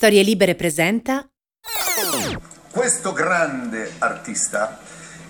Storie 0.00 0.22
Libere 0.22 0.54
presenta 0.54 1.28
Questo 2.70 3.12
grande 3.12 3.96
artista 3.98 4.78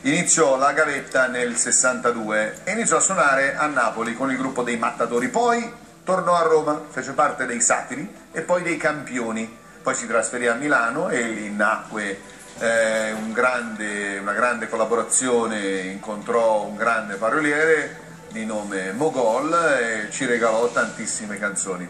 iniziò 0.03 0.57
la 0.57 0.73
gavetta 0.73 1.27
nel 1.27 1.57
62 1.57 2.61
e 2.63 2.71
iniziò 2.71 2.99
a 2.99 3.01
suonare 3.01 3.57
a 3.57 3.67
Napoli 3.67 4.15
con 4.15 4.31
il 4.31 4.37
gruppo 4.37 4.63
dei 4.63 4.77
Mattatori, 4.77 5.27
poi 5.27 5.69
tornò 6.05 6.37
a 6.37 6.43
Roma, 6.43 6.83
fece 6.89 7.15
parte 7.15 7.47
dei 7.47 7.61
Satiri 7.61 8.09
e 8.31 8.43
poi 8.43 8.63
dei 8.63 8.77
Campioni, 8.77 9.59
poi 9.83 9.97
si 9.97 10.07
trasferì 10.07 10.47
a 10.47 10.55
Milano 10.55 11.09
e 11.09 11.21
lì 11.21 11.51
nacque 11.51 12.21
eh, 12.61 13.11
un 13.11 13.33
grande, 13.33 14.19
una 14.19 14.35
grande 14.35 14.69
collaborazione, 14.69 15.79
incontrò 15.79 16.63
un 16.63 16.77
grande 16.77 17.17
paroliere 17.17 17.99
di 18.31 18.47
nome 18.47 18.93
Mogol 18.93 19.53
e 19.53 20.13
ci 20.13 20.27
regalò 20.27 20.71
tantissime 20.71 21.41
canzoni. 21.41 21.89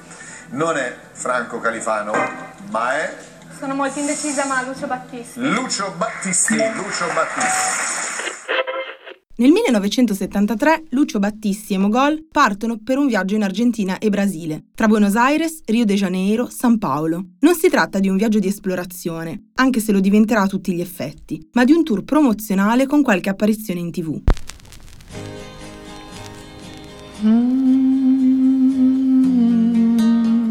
Non 0.53 0.77
è 0.77 0.96
Franco 1.12 1.61
Califano, 1.61 2.12
ma 2.71 2.96
è 2.96 3.17
Sono 3.57 3.75
molto 3.75 4.00
indecisa, 4.00 4.46
ma 4.46 4.67
Lucio 4.67 4.89
Battisti. 4.89 5.39
Lucio 5.40 5.95
Battisti. 5.96 6.54
Lucio 6.54 7.07
Battisti. 7.14 7.89
Nel 9.36 9.53
1973 9.53 10.86
Lucio 10.90 11.21
Battisti 11.21 11.75
e 11.75 11.79
Mogol 11.79 12.26
partono 12.31 12.79
per 12.82 12.99
un 12.99 13.07
viaggio 13.07 13.36
in 13.36 13.45
Argentina 13.45 13.99
e 13.99 14.09
Brasile, 14.09 14.64
tra 14.75 14.89
Buenos 14.89 15.14
Aires, 15.14 15.61
Rio 15.67 15.85
de 15.85 15.95
Janeiro, 15.95 16.49
San 16.51 16.79
Paolo. 16.79 17.26
Non 17.39 17.54
si 17.54 17.68
tratta 17.68 18.01
di 18.01 18.09
un 18.09 18.17
viaggio 18.17 18.40
di 18.40 18.48
esplorazione, 18.48 19.51
anche 19.54 19.79
se 19.79 19.93
lo 19.93 20.01
diventerà 20.01 20.43
a 20.43 20.48
tutti 20.48 20.75
gli 20.75 20.81
effetti, 20.81 21.48
ma 21.53 21.62
di 21.62 21.71
un 21.73 21.85
tour 21.85 22.03
promozionale 22.03 22.87
con 22.87 23.03
qualche 23.03 23.31
apparizione 23.31 23.79
in 23.79 23.93
tv. 23.93 24.21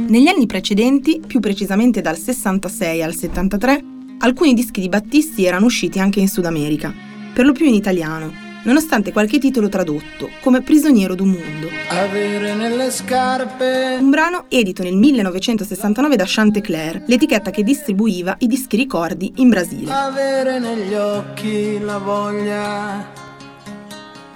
Negli 0.10 0.28
anni 0.28 0.48
precedenti, 0.48 1.22
più 1.26 1.40
precisamente 1.40 2.02
dal 2.02 2.18
66 2.18 3.04
al 3.04 3.14
73, 3.14 3.84
alcuni 4.22 4.56
dischi 4.56 4.82
di 4.82 4.90
Battisti 4.90 5.46
erano 5.46 5.68
usciti 5.68 6.00
anche 6.00 6.20
in 6.20 6.28
Sud 6.28 6.46
America, 6.46 6.92
per 7.32 7.46
lo 7.46 7.52
più 7.52 7.68
in 7.68 7.76
italiano, 7.76 8.34
nonostante 8.64 9.12
qualche 9.12 9.38
titolo 9.38 9.70
tradotto, 9.70 10.32
come 10.42 10.62
Prigioniero 10.62 11.14
d'un 11.14 11.30
Mundo. 11.30 11.68
Avere 11.90 12.56
nelle 12.56 12.90
scarpe 12.90 13.98
Un 14.00 14.10
brano 14.10 14.46
edito 14.50 14.82
nel 14.82 14.96
1969 14.96 16.16
da 16.16 16.24
Chantecler, 16.26 17.04
l'etichetta 17.06 17.52
che 17.52 17.62
distribuiva 17.62 18.36
i 18.40 18.48
dischi 18.48 18.78
ricordi 18.78 19.34
in 19.36 19.50
Brasile. 19.50 19.92
Avere 19.92 20.58
negli 20.58 20.96
occhi 20.96 21.80
la 21.80 22.00
voglia 22.00 23.12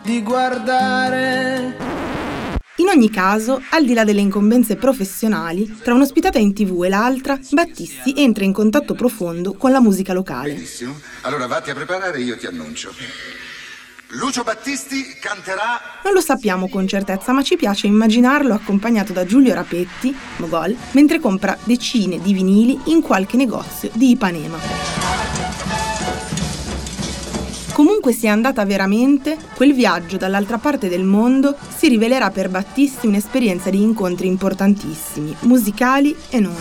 di 0.03 0.21
guardare 0.21 2.02
In 2.77 2.87
ogni 2.87 3.11
caso, 3.11 3.61
al 3.69 3.85
di 3.85 3.93
là 3.93 4.03
delle 4.03 4.21
incombenze 4.21 4.77
professionali, 4.77 5.77
tra 5.83 5.93
un'ospitata 5.93 6.39
in 6.39 6.55
tv 6.55 6.83
e 6.83 6.89
l'altra, 6.89 7.37
Battisti 7.51 8.15
entra 8.17 8.45
in 8.45 8.51
contatto 8.51 8.95
profondo 8.95 9.53
con 9.53 9.71
la 9.71 9.79
musica 9.79 10.11
locale. 10.11 10.53
Benissimo. 10.53 10.99
Allora 11.21 11.45
vatti 11.45 11.69
a 11.69 11.75
preparare 11.75 12.17
e 12.17 12.21
io 12.21 12.35
ti 12.35 12.47
annuncio. 12.47 12.91
Lucio 14.15 14.41
Battisti 14.41 15.03
canterà 15.21 15.79
Non 16.03 16.13
lo 16.13 16.21
sappiamo 16.21 16.67
con 16.67 16.87
certezza, 16.87 17.31
ma 17.31 17.43
ci 17.43 17.57
piace 17.57 17.85
immaginarlo 17.85 18.55
accompagnato 18.55 19.13
da 19.13 19.23
Giulio 19.23 19.53
Rapetti, 19.53 20.15
Mogol, 20.37 20.75
mentre 20.93 21.19
compra 21.19 21.55
decine 21.63 22.19
di 22.19 22.33
vinili 22.33 22.79
in 22.85 23.01
qualche 23.01 23.37
negozio 23.37 23.91
di 23.93 24.09
Ipanema. 24.09 25.52
Comunque 27.73 28.13
sia 28.13 28.31
andata 28.31 28.63
veramente, 28.65 29.35
quel 29.55 29.73
viaggio 29.73 30.17
dall'altra 30.17 30.59
parte 30.59 30.89
del 30.89 31.03
mondo 31.03 31.57
si 31.75 31.87
rivelerà 31.87 32.29
per 32.29 32.49
Battisti 32.49 33.07
un'esperienza 33.07 33.71
di 33.71 33.81
incontri 33.81 34.27
importantissimi, 34.27 35.35
musicali 35.41 36.15
e 36.29 36.39
non. 36.39 36.55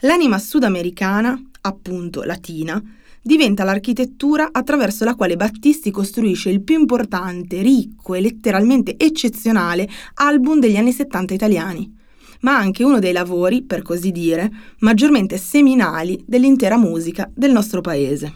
L'anima 0.00 0.38
sudamericana, 0.38 1.38
appunto 1.60 2.22
latina, 2.22 2.82
diventa 3.20 3.62
l'architettura 3.62 4.48
attraverso 4.52 5.04
la 5.04 5.16
quale 5.16 5.36
Battisti 5.36 5.90
costruisce 5.90 6.48
il 6.48 6.62
più 6.62 6.78
importante, 6.78 7.60
ricco 7.60 8.14
e 8.14 8.22
letteralmente 8.22 8.96
eccezionale 8.96 9.86
album 10.14 10.60
degli 10.60 10.76
anni 10.76 10.92
70 10.92 11.34
italiani, 11.34 11.95
ma 12.40 12.56
anche 12.56 12.84
uno 12.84 12.98
dei 12.98 13.12
lavori, 13.12 13.62
per 13.62 13.82
così 13.82 14.12
dire, 14.12 14.50
maggiormente 14.80 15.36
seminali 15.38 16.22
dell'intera 16.26 16.76
musica 16.76 17.30
del 17.34 17.52
nostro 17.52 17.80
paese. 17.80 18.32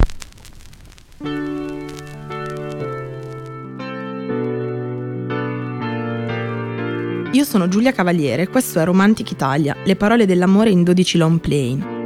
Io 7.32 7.44
sono 7.44 7.68
Giulia 7.68 7.92
Cavaliere, 7.92 8.48
questo 8.48 8.80
è 8.80 8.84
Romantic 8.84 9.30
Italia, 9.30 9.76
le 9.84 9.94
parole 9.94 10.26
dell'amore 10.26 10.70
in 10.70 10.82
12 10.82 11.16
long 11.16 11.38
plane. 11.38 11.98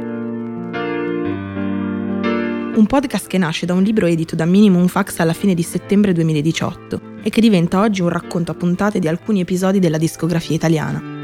Un 2.75 2.85
podcast 2.85 3.25
che 3.25 3.39
nasce 3.39 3.65
da 3.65 3.73
un 3.73 3.81
libro 3.81 4.05
edito 4.05 4.35
da 4.35 4.45
Minimum 4.45 4.87
Fax 4.87 5.19
alla 5.19 5.33
fine 5.33 5.55
di 5.55 5.63
settembre 5.63 6.11
2018 6.11 7.01
e 7.23 7.29
che 7.29 7.41
diventa 7.41 7.79
oggi 7.79 8.01
un 8.01 8.09
racconto 8.09 8.51
a 8.51 8.55
puntate 8.55 8.99
di 8.99 9.07
alcuni 9.07 9.39
episodi 9.39 9.79
della 9.79 9.97
discografia 9.97 10.55
italiana. 10.55 11.14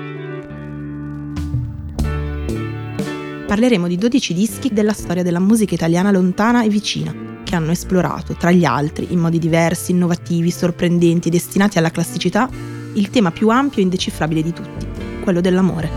Parleremo 3.52 3.90
di 3.90 3.98
12 3.98 4.34
dischi 4.34 4.70
della 4.72 4.94
storia 4.94 5.24
della 5.24 5.42
musica 5.42 5.74
italiana 5.74 6.10
lontana 6.10 6.64
e 6.64 6.70
vicina, 6.70 7.14
che 7.44 7.54
hanno 7.54 7.72
esplorato, 7.72 8.34
tra 8.36 8.50
gli 8.50 8.64
altri, 8.64 9.08
in 9.10 9.20
modi 9.20 9.40
diversi, 9.40 9.92
innovativi, 9.92 10.50
sorprendenti 10.50 11.30
destinati 11.30 11.78
alla 11.78 11.92
classicità, 11.92 12.50
il 12.94 13.10
tema 13.10 13.30
più 13.32 13.50
ampio 13.50 13.80
e 13.80 13.82
indecifrabile 13.82 14.42
di 14.42 14.54
tutti, 14.54 14.88
quello 15.22 15.42
dell'amore. 15.42 15.90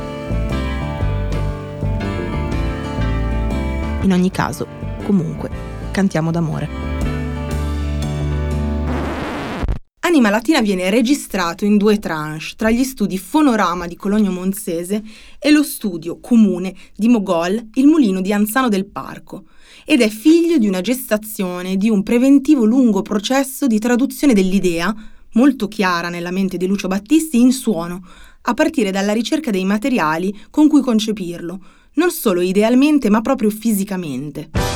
In 4.01 4.13
ogni 4.13 4.33
caso, 4.33 4.67
comunque, 5.05 5.49
cantiamo 5.93 6.33
d'amore. 6.33 6.94
Anima 10.15 10.31
Latina 10.31 10.61
viene 10.61 10.91
registrato 10.91 11.65
in 11.65 11.77
due 11.77 11.99
tranche 11.99 12.53
tra 12.57 12.71
gli 12.71 12.85
studi 12.85 13.19
Fonorama 13.19 13.89
di 13.89 13.97
Cologno 13.97 14.31
Monzese 14.31 15.03
e 15.41 15.51
lo 15.51 15.65
studio 15.65 16.21
comune 16.21 16.73
di 16.95 17.09
Mogol, 17.09 17.71
il 17.75 17.87
mulino 17.89 18.21
di 18.21 18.33
Anzano 18.33 18.69
del 18.69 18.87
Parco, 18.87 19.47
ed 19.85 20.01
è 20.01 20.09
figlio 20.09 20.57
di 20.57 20.69
una 20.69 20.83
gestazione 20.83 21.77
di 21.77 21.91
un 21.91 22.05
preventivo 22.05 22.65
lungo 22.65 23.03
processo 23.03 23.67
di 23.67 23.81
traduzione 23.81 24.35
dell'idea, 24.35 24.95
molto 25.33 25.67
chiara 25.67 26.11
nella 26.11 26.31
mente 26.31 26.59
di 26.59 26.69
Lucio 26.69 26.87
Battisti, 26.87 27.41
in 27.41 27.51
suono, 27.51 28.07
a 28.43 28.55
partire 28.55 28.93
dalla 28.93 29.13
ricerca 29.13 29.51
dei 29.51 29.65
materiali 29.65 30.33
con 30.49 30.69
cui 30.69 30.81
concepirlo, 30.81 31.61
non 31.95 32.13
solo 32.13 32.41
idealmente 32.41 33.11
ma 33.11 33.21
proprio 33.21 33.51
fisicamente. 33.51 34.74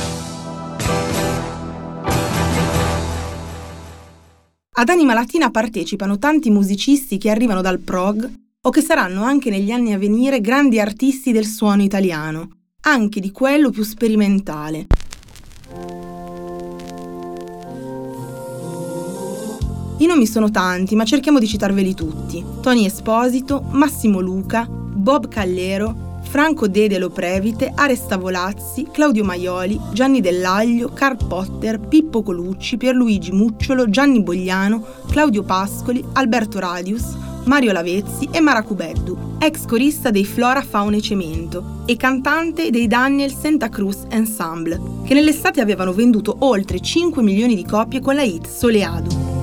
Ad 4.79 4.87
Anima 4.87 5.13
Latina 5.13 5.51
partecipano 5.51 6.17
tanti 6.19 6.49
musicisti 6.49 7.17
che 7.17 7.29
arrivano 7.29 7.59
dal 7.59 7.79
prog 7.79 8.31
o 8.61 8.69
che 8.69 8.79
saranno 8.79 9.23
anche 9.23 9.49
negli 9.49 9.71
anni 9.71 9.91
a 9.91 9.97
venire 9.97 10.39
grandi 10.39 10.79
artisti 10.79 11.33
del 11.33 11.45
suono 11.45 11.83
italiano, 11.83 12.47
anche 12.83 13.19
di 13.19 13.29
quello 13.31 13.71
più 13.71 13.83
sperimentale. 13.83 14.87
I 19.97 20.05
nomi 20.05 20.25
sono 20.25 20.49
tanti, 20.49 20.95
ma 20.95 21.03
cerchiamo 21.03 21.39
di 21.39 21.47
citarveli 21.47 21.93
tutti. 21.93 22.41
Tony 22.61 22.85
Esposito, 22.85 23.61
Massimo 23.71 24.21
Luca, 24.21 24.65
Bob 24.65 25.27
Callero, 25.27 26.08
Franco 26.29 26.67
Dedelo 26.67 27.09
Previte, 27.09 27.71
Aresta 27.73 28.15
Volazzi, 28.15 28.87
Claudio 28.91 29.23
Maioli, 29.23 29.79
Gianni 29.93 30.21
Dell'Aglio, 30.21 30.91
Carl 30.93 31.17
Potter, 31.27 31.79
Pippo 31.79 32.21
Colucci, 32.21 32.77
Pierluigi 32.77 33.31
Mucciolo, 33.31 33.89
Gianni 33.89 34.21
Bogliano, 34.21 34.85
Claudio 35.09 35.41
Pascoli, 35.41 36.05
Alberto 36.13 36.59
Radius, 36.59 37.17
Mario 37.45 37.71
Lavezzi 37.71 38.29
e 38.31 38.39
Maracubeddu, 38.41 39.37
ex 39.39 39.65
corista 39.65 40.11
dei 40.11 40.23
Flora 40.23 40.61
Fauna 40.61 40.97
e 40.97 41.01
Cemento 41.01 41.81
e 41.87 41.97
cantante 41.97 42.69
dei 42.69 42.85
Daniel 42.85 43.33
Santa 43.33 43.69
Cruz 43.69 44.05
Ensemble, 44.09 44.79
che 45.05 45.15
nell'estate 45.15 45.61
avevano 45.61 45.93
venduto 45.93 46.35
oltre 46.41 46.79
5 46.79 47.23
milioni 47.23 47.55
di 47.55 47.65
copie 47.65 48.01
con 48.01 48.13
la 48.13 48.21
hit 48.21 48.47
Soleado. 48.47 49.38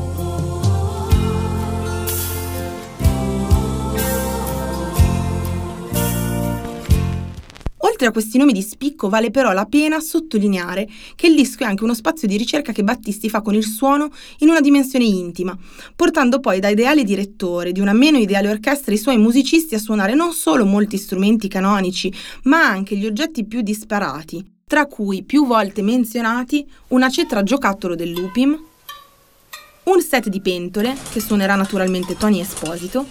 Oltre 7.96 8.10
a 8.10 8.12
questi 8.12 8.36
nomi 8.36 8.52
di 8.52 8.60
spicco 8.60 9.08
vale 9.08 9.30
però 9.30 9.52
la 9.52 9.64
pena 9.64 10.00
sottolineare 10.00 10.86
che 11.14 11.28
il 11.28 11.34
disco 11.34 11.62
è 11.62 11.66
anche 11.66 11.82
uno 11.82 11.94
spazio 11.94 12.28
di 12.28 12.36
ricerca 12.36 12.70
che 12.70 12.84
Battisti 12.84 13.30
fa 13.30 13.40
con 13.40 13.54
il 13.54 13.64
suono 13.64 14.10
in 14.40 14.50
una 14.50 14.60
dimensione 14.60 15.06
intima, 15.06 15.56
portando 15.96 16.38
poi 16.38 16.60
da 16.60 16.68
ideale 16.68 17.04
direttore 17.04 17.72
di 17.72 17.80
una 17.80 17.94
meno 17.94 18.18
ideale 18.18 18.50
orchestra 18.50 18.92
i 18.92 18.98
suoi 18.98 19.16
musicisti 19.16 19.74
a 19.74 19.78
suonare 19.78 20.14
non 20.14 20.34
solo 20.34 20.66
molti 20.66 20.98
strumenti 20.98 21.48
canonici, 21.48 22.12
ma 22.42 22.66
anche 22.66 22.98
gli 22.98 23.06
oggetti 23.06 23.46
più 23.46 23.62
disparati, 23.62 24.44
tra 24.66 24.84
cui 24.84 25.22
più 25.22 25.46
volte 25.46 25.80
menzionati 25.80 26.68
una 26.88 27.08
cetra 27.08 27.42
giocattolo 27.42 27.94
del 27.94 28.10
Lupim, 28.10 28.62
un 29.84 30.02
set 30.02 30.28
di 30.28 30.42
pentole, 30.42 30.94
che 31.10 31.20
suonerà 31.20 31.54
naturalmente 31.54 32.14
Tony 32.14 32.40
Esposito, 32.40 33.06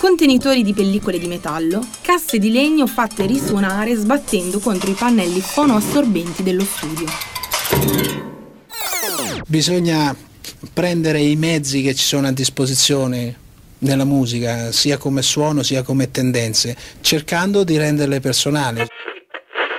contenitori 0.00 0.62
di 0.62 0.72
pellicole 0.72 1.18
di 1.18 1.26
metallo, 1.26 1.86
casse 2.00 2.38
di 2.38 2.50
legno 2.50 2.86
fatte 2.86 3.26
risuonare 3.26 3.94
sbattendo 3.94 4.58
contro 4.58 4.90
i 4.90 4.94
pannelli 4.94 5.42
fonoassorbenti 5.42 6.42
dello 6.42 6.64
studio. 6.64 7.06
Bisogna 9.46 10.16
prendere 10.72 11.20
i 11.20 11.36
mezzi 11.36 11.82
che 11.82 11.94
ci 11.94 12.02
sono 12.02 12.28
a 12.28 12.32
disposizione 12.32 13.36
nella 13.80 14.06
musica, 14.06 14.72
sia 14.72 14.96
come 14.96 15.20
suono 15.20 15.62
sia 15.62 15.82
come 15.82 16.10
tendenze, 16.10 16.74
cercando 17.02 17.62
di 17.62 17.76
renderle 17.76 18.20
personali. 18.20 18.86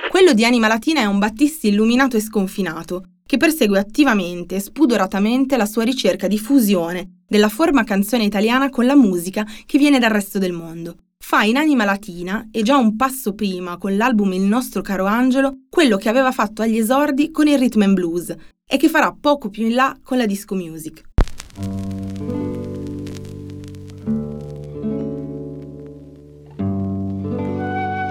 Quello 0.08 0.34
di 0.34 0.44
Anima 0.44 0.68
Latina 0.68 1.00
è 1.00 1.04
un 1.04 1.18
Battisti 1.18 1.66
illuminato 1.66 2.16
e 2.16 2.20
sconfinato, 2.20 3.06
che 3.26 3.38
persegue 3.38 3.80
attivamente 3.80 4.54
e 4.54 4.60
spudoratamente 4.60 5.56
la 5.56 5.66
sua 5.66 5.82
ricerca 5.82 6.28
di 6.28 6.38
fusione 6.38 7.21
della 7.32 7.48
forma 7.48 7.82
canzone 7.82 8.24
italiana 8.24 8.68
con 8.68 8.84
la 8.84 8.94
musica 8.94 9.46
che 9.64 9.78
viene 9.78 9.98
dal 9.98 10.10
resto 10.10 10.38
del 10.38 10.52
mondo. 10.52 10.96
Fa 11.18 11.44
in 11.44 11.56
Anima 11.56 11.86
Latina, 11.86 12.48
e 12.52 12.62
già 12.62 12.76
un 12.76 12.94
passo 12.94 13.34
prima 13.34 13.78
con 13.78 13.96
l'album 13.96 14.34
Il 14.34 14.42
nostro 14.42 14.82
caro 14.82 15.06
angelo, 15.06 15.60
quello 15.70 15.96
che 15.96 16.10
aveva 16.10 16.30
fatto 16.30 16.60
agli 16.60 16.76
esordi 16.76 17.30
con 17.30 17.46
il 17.46 17.58
rhythm 17.58 17.80
and 17.80 17.94
blues 17.94 18.36
e 18.68 18.76
che 18.76 18.90
farà 18.90 19.16
poco 19.18 19.48
più 19.48 19.64
in 19.66 19.74
là 19.74 19.96
con 20.02 20.18
la 20.18 20.26
disco 20.26 20.54
music. 20.54 21.04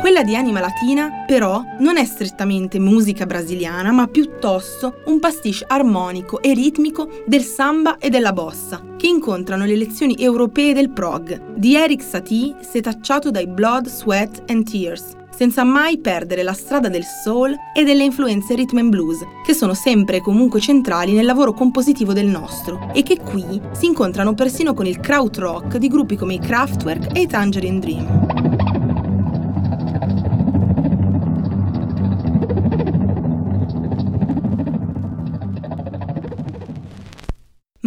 Quella 0.01 0.23
di 0.23 0.35
Anima 0.35 0.59
Latina, 0.59 1.23
però, 1.27 1.63
non 1.77 1.95
è 1.95 2.05
strettamente 2.05 2.79
musica 2.79 3.27
brasiliana, 3.27 3.91
ma 3.91 4.07
piuttosto 4.07 4.95
un 5.05 5.19
pastiche 5.19 5.63
armonico 5.67 6.41
e 6.41 6.55
ritmico 6.55 7.07
del 7.27 7.43
samba 7.43 7.99
e 7.99 8.09
della 8.09 8.33
bossa, 8.33 8.81
che 8.97 9.05
incontrano 9.05 9.63
le 9.63 9.75
lezioni 9.75 10.15
europee 10.17 10.73
del 10.73 10.89
prog, 10.89 11.53
di 11.53 11.75
Eric 11.75 12.01
Satie 12.01 12.55
setacciato 12.61 13.29
dai 13.29 13.45
Blood, 13.45 13.87
Sweat 13.87 14.49
and 14.49 14.67
Tears, 14.67 15.11
senza 15.29 15.63
mai 15.63 15.99
perdere 15.99 16.41
la 16.41 16.53
strada 16.53 16.89
del 16.89 17.03
soul 17.23 17.55
e 17.71 17.83
delle 17.83 18.03
influenze 18.03 18.55
rhythm 18.55 18.79
and 18.79 18.89
blues, 18.89 19.19
che 19.45 19.53
sono 19.53 19.75
sempre 19.75 20.17
e 20.17 20.21
comunque 20.21 20.59
centrali 20.59 21.13
nel 21.13 21.25
lavoro 21.25 21.53
compositivo 21.53 22.11
del 22.11 22.27
nostro, 22.27 22.89
e 22.91 23.03
che 23.03 23.19
qui 23.19 23.61
si 23.71 23.85
incontrano 23.85 24.33
persino 24.33 24.73
con 24.73 24.87
il 24.87 24.99
krautrock 24.99 25.77
di 25.77 25.87
gruppi 25.87 26.15
come 26.15 26.33
i 26.33 26.39
Kraftwerk 26.39 27.15
e 27.15 27.21
i 27.21 27.27
Tangerine 27.27 27.79
Dream. 27.79 28.60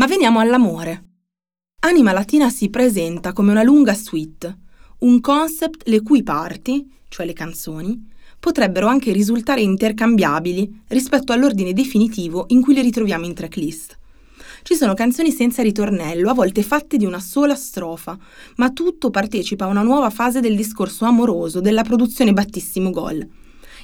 Ma 0.04 0.10
veniamo 0.10 0.38
all'amore. 0.38 1.04
Anima 1.80 2.12
Latina 2.12 2.50
si 2.50 2.68
presenta 2.68 3.32
come 3.32 3.52
una 3.52 3.62
lunga 3.62 3.94
suite, 3.94 4.54
un 4.98 5.18
concept 5.22 5.88
le 5.88 6.02
cui 6.02 6.22
parti, 6.22 6.86
cioè 7.08 7.24
le 7.24 7.32
canzoni, 7.32 8.10
potrebbero 8.38 8.86
anche 8.86 9.12
risultare 9.12 9.62
intercambiabili 9.62 10.82
rispetto 10.88 11.32
all'ordine 11.32 11.72
definitivo 11.72 12.44
in 12.48 12.60
cui 12.60 12.74
le 12.74 12.82
ritroviamo 12.82 13.24
in 13.24 13.32
tracklist. 13.32 13.96
Ci 14.62 14.74
sono 14.74 14.92
canzoni 14.92 15.30
senza 15.30 15.62
ritornello, 15.62 16.28
a 16.28 16.34
volte 16.34 16.62
fatte 16.62 16.98
di 16.98 17.06
una 17.06 17.18
sola 17.18 17.54
strofa, 17.54 18.18
ma 18.56 18.72
tutto 18.72 19.08
partecipa 19.08 19.64
a 19.64 19.68
una 19.68 19.82
nuova 19.82 20.10
fase 20.10 20.40
del 20.40 20.54
discorso 20.54 21.06
amoroso 21.06 21.62
della 21.62 21.82
produzione 21.82 22.34
Battissimo 22.34 22.90
Gol. 22.90 23.26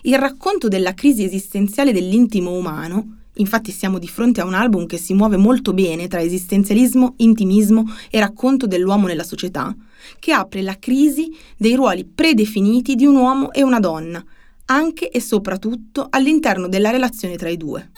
Il 0.02 0.18
racconto 0.18 0.68
della 0.68 0.92
crisi 0.92 1.24
esistenziale 1.24 1.94
dell'intimo 1.94 2.52
umano, 2.52 3.19
Infatti 3.40 3.70
siamo 3.72 3.98
di 3.98 4.06
fronte 4.06 4.42
a 4.42 4.44
un 4.44 4.52
album 4.52 4.86
che 4.86 4.98
si 4.98 5.14
muove 5.14 5.38
molto 5.38 5.72
bene 5.72 6.08
tra 6.08 6.20
esistenzialismo, 6.20 7.14
intimismo 7.18 7.84
e 8.10 8.20
racconto 8.20 8.66
dell'uomo 8.66 9.06
nella 9.06 9.24
società, 9.24 9.74
che 10.18 10.32
apre 10.32 10.60
la 10.60 10.76
crisi 10.78 11.34
dei 11.56 11.74
ruoli 11.74 12.04
predefiniti 12.04 12.94
di 12.94 13.06
un 13.06 13.16
uomo 13.16 13.50
e 13.52 13.62
una 13.62 13.80
donna, 13.80 14.22
anche 14.66 15.08
e 15.08 15.20
soprattutto 15.20 16.06
all'interno 16.10 16.68
della 16.68 16.90
relazione 16.90 17.36
tra 17.36 17.48
i 17.48 17.56
due. 17.56 17.90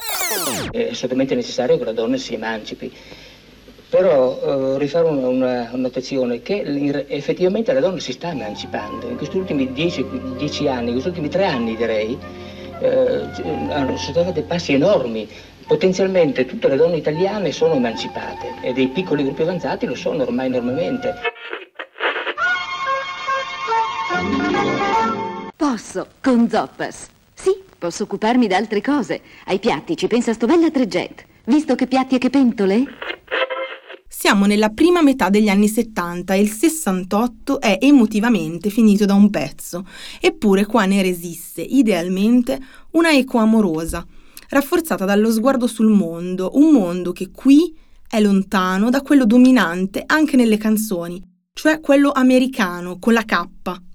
È 0.70 0.90
assolutamente 0.90 1.34
necessario 1.34 1.76
che 1.76 1.84
la 1.84 1.92
donna 1.92 2.16
si 2.16 2.34
emancipi, 2.34 2.90
però 3.88 4.74
eh, 4.74 4.78
rifare 4.78 5.08
una, 5.08 5.26
una, 5.26 5.70
notazione 5.74 6.40
che 6.40 7.04
effettivamente 7.08 7.72
la 7.72 7.80
donna 7.80 7.98
si 7.98 8.12
sta 8.12 8.30
emancipando. 8.30 9.08
In 9.08 9.16
questi 9.16 9.36
ultimi 9.36 9.72
dieci, 9.72 10.06
dieci 10.36 10.68
anni, 10.68 10.86
in 10.86 10.92
questi 10.92 11.08
ultimi 11.08 11.28
tre 11.28 11.46
anni 11.46 11.76
direi, 11.76 12.16
eh, 12.82 13.28
sono 13.34 13.96
stati 13.96 14.32
dei 14.32 14.42
passi 14.42 14.74
enormi. 14.74 15.28
Potenzialmente 15.66 16.44
tutte 16.44 16.68
le 16.68 16.76
donne 16.76 16.96
italiane 16.96 17.52
sono 17.52 17.74
emancipate 17.74 18.54
e 18.62 18.72
dei 18.72 18.88
piccoli 18.88 19.22
gruppi 19.22 19.42
avanzati 19.42 19.86
lo 19.86 19.94
sono 19.94 20.22
ormai 20.22 20.46
enormemente. 20.46 21.14
Posso, 25.56 26.08
con 26.20 26.48
Zoppas. 26.50 27.08
Sì, 27.32 27.62
posso 27.78 28.02
occuparmi 28.02 28.46
di 28.48 28.54
altre 28.54 28.80
cose. 28.80 29.20
Ai 29.46 29.58
piatti 29.58 29.96
ci 29.96 30.08
pensa 30.08 30.32
Stovella 30.32 30.70
Treget. 30.70 31.24
Visto 31.44 31.74
che 31.74 31.86
piatti 31.86 32.16
e 32.16 32.18
che 32.18 32.30
pentole? 32.30 32.84
Siamo 34.22 34.46
nella 34.46 34.68
prima 34.68 35.02
metà 35.02 35.30
degli 35.30 35.48
anni 35.48 35.66
70 35.66 36.34
e 36.34 36.40
il 36.40 36.48
68 36.48 37.60
è 37.60 37.78
emotivamente 37.80 38.70
finito 38.70 39.04
da 39.04 39.14
un 39.14 39.30
pezzo, 39.30 39.84
eppure 40.20 40.64
qua 40.64 40.84
ne 40.84 41.02
resiste, 41.02 41.60
idealmente, 41.60 42.60
una 42.92 43.10
eco 43.10 43.38
amorosa, 43.38 44.06
rafforzata 44.50 45.04
dallo 45.04 45.32
sguardo 45.32 45.66
sul 45.66 45.88
mondo, 45.88 46.52
un 46.54 46.70
mondo 46.70 47.10
che 47.10 47.32
qui 47.32 47.76
è 48.08 48.20
lontano 48.20 48.90
da 48.90 49.02
quello 49.02 49.26
dominante 49.26 50.04
anche 50.06 50.36
nelle 50.36 50.56
canzoni, 50.56 51.20
cioè 51.52 51.80
quello 51.80 52.12
americano 52.12 53.00
con 53.00 53.14
la 53.14 53.24
K, 53.24 53.48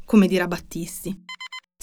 come 0.03 0.27
dirà 0.27 0.45
Battisti. 0.45 1.23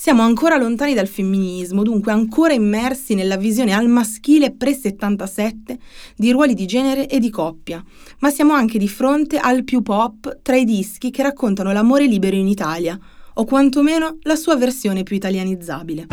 Siamo 0.05 0.21
ancora 0.21 0.59
lontani 0.59 0.93
dal 0.93 1.09
femminismo, 1.09 1.83
dunque 1.83 2.13
ancora 2.13 2.53
immersi 2.53 3.15
nella 3.15 3.39
visione 3.39 3.73
al 3.73 3.89
maschile 3.89 4.55
pre-77 4.55 5.79
di 6.15 6.31
ruoli 6.31 6.53
di 6.53 6.67
genere 6.67 7.09
e 7.09 7.19
di 7.19 7.31
coppia, 7.31 7.83
ma 8.19 8.29
siamo 8.29 8.53
anche 8.53 8.77
di 8.77 8.87
fronte 8.87 9.39
al 9.39 9.65
più 9.65 9.81
pop 9.81 10.41
tra 10.43 10.57
i 10.57 10.67
dischi 10.67 11.11
che 11.11 11.23
raccontano 11.23 11.73
l'amore 11.73 12.05
libero 12.05 12.37
in 12.37 12.49
Italia, 12.49 12.99
o 13.33 13.45
quantomeno 13.47 14.19
la 14.25 14.37
sua 14.37 14.57
versione 14.57 15.05
più 15.05 15.17
italianizzabile. 15.17 16.09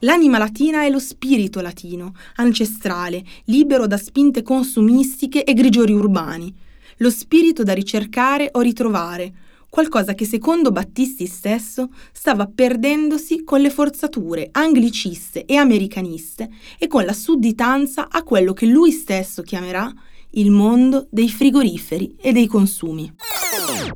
L'anima 0.00 0.38
latina 0.38 0.82
è 0.82 0.90
lo 0.90 0.98
spirito 0.98 1.60
latino, 1.60 2.14
ancestrale, 2.34 3.22
libero 3.44 3.86
da 3.86 3.96
spinte 3.96 4.42
consumistiche 4.42 5.44
e 5.44 5.54
grigiori 5.54 5.92
urbani 5.92 6.52
lo 7.00 7.10
spirito 7.10 7.62
da 7.62 7.72
ricercare 7.72 8.50
o 8.52 8.60
ritrovare, 8.60 9.32
qualcosa 9.70 10.14
che 10.14 10.26
secondo 10.26 10.70
Battisti 10.70 11.26
stesso 11.26 11.90
stava 12.12 12.46
perdendosi 12.46 13.42
con 13.42 13.60
le 13.60 13.70
forzature 13.70 14.48
angliciste 14.52 15.46
e 15.46 15.56
americaniste 15.56 16.48
e 16.78 16.86
con 16.88 17.04
la 17.04 17.12
sudditanza 17.12 18.08
a 18.10 18.22
quello 18.22 18.52
che 18.52 18.66
lui 18.66 18.90
stesso 18.90 19.42
chiamerà 19.42 19.90
il 20.32 20.50
mondo 20.50 21.06
dei 21.10 21.28
frigoriferi 21.28 22.16
e 22.20 22.32
dei 22.32 22.46
consumi. 22.46 23.12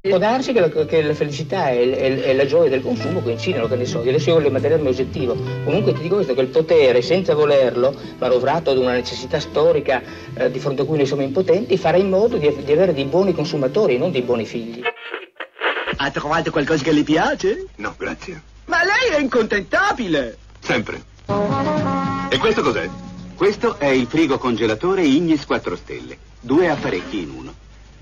Può 0.01 0.19
darsi 0.19 0.53
che 0.53 0.61
la, 0.61 0.69
che 0.69 1.03
la 1.03 1.15
felicità 1.15 1.71
e, 1.71 1.91
e, 1.91 2.23
e, 2.31 2.35
la 2.35 2.47
gioia 2.47 2.71
del 2.71 2.83
consumo 2.83 3.21
coincidano, 3.21 3.67
che 3.69 3.77
ne 3.77 3.85
so, 3.85 4.03
io 4.03 4.11
adesso 4.11 4.31
io 4.31 4.37
voglio 4.37 4.51
mantenermi 4.51 4.89
oggettivo. 4.89 5.37
Comunque 5.65 5.93
ti 5.93 6.03
dico 6.03 6.17
questo, 6.17 6.35
che 6.35 6.41
il 6.41 6.49
potere, 6.49 7.03
senza 7.03 7.35
volerlo, 7.35 7.95
manovrato 8.19 8.71
ad 8.71 8.79
una 8.79 8.93
necessità 8.93 9.41
storica 9.41 10.03
eh, 10.35 10.51
di 10.51 10.59
fronte 10.59 10.83
a 10.83 10.85
cui 10.85 10.97
noi 10.97 11.07
siamo 11.07 11.23
impotenti, 11.23 11.77
farà 11.77 11.97
in 11.97 12.09
modo 12.09 12.37
di, 12.37 12.55
di 12.65 12.73
avere 12.73 12.93
dei 12.93 13.05
buoni 13.05 13.33
consumatori, 13.33 13.99
non 13.99 14.11
dei 14.11 14.23
buoni 14.23 14.45
figli. 14.45 14.83
Ha 15.97 16.11
trovato 16.11 16.51
qualcosa 16.51 16.83
che 16.83 16.93
le 16.93 17.03
piace? 17.03 17.67
No, 17.77 17.95
grazie. 17.97 18.43
Ma 18.67 18.79
lei 18.83 19.17
è 19.17 19.21
incontentabile! 19.21 20.39
Sempre. 20.61 21.03
E 22.31 22.39
questo 22.39 22.63
cos'è? 22.63 22.89
Questo 23.37 23.79
è 23.79 23.87
il 23.87 24.07
frigo 24.07 24.39
congelatore 24.39 25.05
Ignis 25.05 25.45
4 25.45 25.77
stelle. 25.77 26.19
Due 26.41 26.71
apparecchi 26.71 27.23
in 27.23 27.31
uno. 27.31 27.55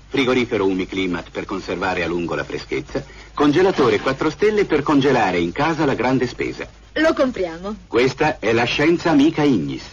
Frigorifero 0.07 0.65
Umiclimat 0.65 1.31
per 1.31 1.45
conservare 1.45 2.03
a 2.03 2.07
lungo 2.07 2.35
la 2.35 2.43
freschezza. 2.43 3.03
Congelatore 3.33 3.99
4 3.99 4.29
stelle 4.29 4.65
per 4.65 4.83
congelare 4.83 5.39
in 5.39 5.51
casa 5.51 5.85
la 5.85 5.95
grande 5.95 6.27
spesa. 6.27 6.67
Lo 6.93 7.13
compriamo. 7.13 7.75
Questa 7.87 8.37
è 8.37 8.53
la 8.53 8.65
scienza 8.65 9.09
amica 9.09 9.41
Ignis. 9.41 9.89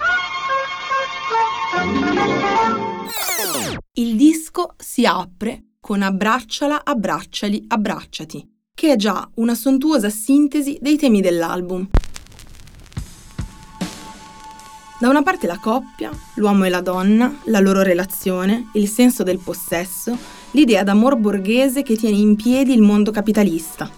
Il 3.92 4.16
disco 4.16 4.74
si 4.76 5.06
apre 5.06 5.64
con 5.80 6.02
Abbracciala, 6.02 6.82
abbracciali, 6.84 7.64
abbracciati, 7.66 8.46
che 8.74 8.92
è 8.92 8.96
già 8.96 9.26
una 9.36 9.54
sontuosa 9.54 10.10
sintesi 10.10 10.76
dei 10.82 10.98
temi 10.98 11.22
dell'album. 11.22 11.88
Da 15.00 15.08
una 15.08 15.22
parte 15.22 15.46
la 15.46 15.58
coppia, 15.58 16.10
l'uomo 16.34 16.64
e 16.64 16.68
la 16.68 16.82
donna, 16.82 17.34
la 17.44 17.58
loro 17.58 17.80
relazione, 17.80 18.68
il 18.74 18.86
senso 18.86 19.22
del 19.22 19.38
possesso, 19.38 20.14
l'idea 20.50 20.82
d'amor 20.82 21.16
borghese 21.16 21.82
che 21.82 21.96
tiene 21.96 22.18
in 22.18 22.36
piedi 22.36 22.74
il 22.74 22.82
mondo 22.82 23.10
capitalista. 23.10 23.88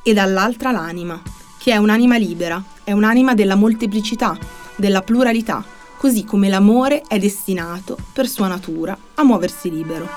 E 0.00 0.12
dall'altra 0.12 0.70
l'anima, 0.70 1.20
che 1.58 1.72
è 1.72 1.76
un'anima 1.76 2.16
libera, 2.18 2.62
è 2.84 2.92
un'anima 2.92 3.34
della 3.34 3.56
molteplicità, 3.56 4.38
della 4.76 5.02
pluralità, 5.02 5.64
così 5.96 6.22
come 6.24 6.48
l'amore 6.48 7.02
è 7.02 7.18
destinato, 7.18 7.98
per 8.12 8.28
sua 8.28 8.46
natura, 8.46 8.96
a 9.14 9.24
muoversi 9.24 9.68
libero. 9.68 10.08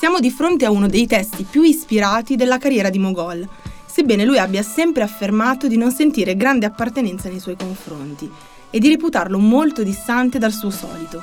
Siamo 0.00 0.18
di 0.18 0.32
fronte 0.32 0.64
a 0.64 0.72
uno 0.72 0.88
dei 0.88 1.06
testi 1.06 1.46
più 1.48 1.62
ispirati 1.62 2.34
della 2.34 2.58
carriera 2.58 2.90
di 2.90 2.98
Mogol, 2.98 3.48
sebbene 3.94 4.24
lui 4.24 4.38
abbia 4.38 4.64
sempre 4.64 5.04
affermato 5.04 5.68
di 5.68 5.76
non 5.76 5.92
sentire 5.92 6.36
grande 6.36 6.66
appartenenza 6.66 7.28
nei 7.28 7.38
suoi 7.38 7.54
confronti 7.54 8.28
e 8.68 8.80
di 8.80 8.88
reputarlo 8.88 9.38
molto 9.38 9.84
distante 9.84 10.40
dal 10.40 10.50
suo 10.50 10.70
solito. 10.70 11.22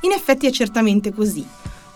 In 0.00 0.12
effetti 0.12 0.46
è 0.46 0.50
certamente 0.50 1.14
così, 1.14 1.42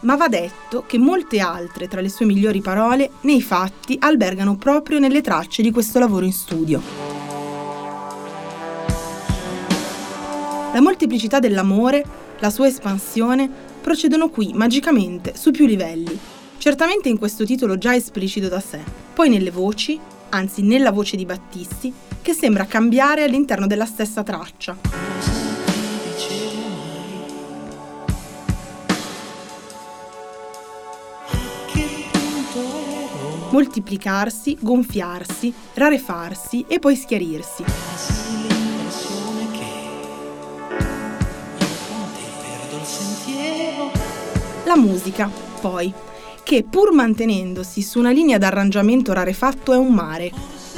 ma 0.01 0.17
va 0.17 0.29
detto 0.29 0.85
che 0.87 0.97
molte 0.97 1.41
altre 1.41 1.89
tra 1.89 2.01
le 2.01 2.09
sue 2.09 2.25
migliori 2.25 2.63
parole, 2.63 3.11
nei 3.23 3.43
fatti, 3.43 3.99
albergano 4.01 4.57
proprio 4.57 4.99
nelle 4.99 5.21
tracce 5.21 5.61
di 5.61 5.71
questo 5.71 5.99
lavoro 5.99 6.25
in 6.25 6.33
studio. 6.33 6.81
La 10.73 10.81
molteplicità 10.81 11.39
dell'amore, 11.39 12.03
la 12.39 12.49
sua 12.49 12.67
espansione, 12.67 13.47
procedono 13.83 14.31
qui 14.31 14.55
magicamente 14.55 15.35
su 15.37 15.51
più 15.51 15.67
livelli. 15.67 16.38
Certamente 16.59 17.09
in 17.09 17.19
questo 17.19 17.45
titolo 17.45 17.79
già 17.79 17.95
esplicito 17.95 18.49
da 18.49 18.61
sé, 18.61 18.81
poi 19.15 19.29
nelle 19.29 19.51
voci, 19.51 19.99
anzi 20.31 20.63
nella 20.63 20.91
voce 20.91 21.17
di 21.17 21.25
Battisti, 21.25 21.93
che 22.21 22.35
sembra 22.35 22.67
cambiare 22.67 23.23
all'interno 23.23 23.67
della 23.67 23.87
stessa 23.87 24.23
traccia. 24.23 25.09
moltiplicarsi, 33.51 34.57
gonfiarsi, 34.61 35.53
rarefarsi 35.75 36.65
e 36.69 36.79
poi 36.79 36.95
schiarirsi. 36.95 37.65
La 44.65 44.77
musica, 44.77 45.31
poi, 45.61 45.93
che 46.49 46.65
pur 46.65 46.95
mantenendosi 46.95 47.83
su 47.83 47.99
una 47.99 48.11
linea 48.11 48.39
d'arrangiamento 48.39 49.13
rarefatto 49.13 49.75
è 49.75 49.77
un 49.77 49.93
mare, 49.93 50.33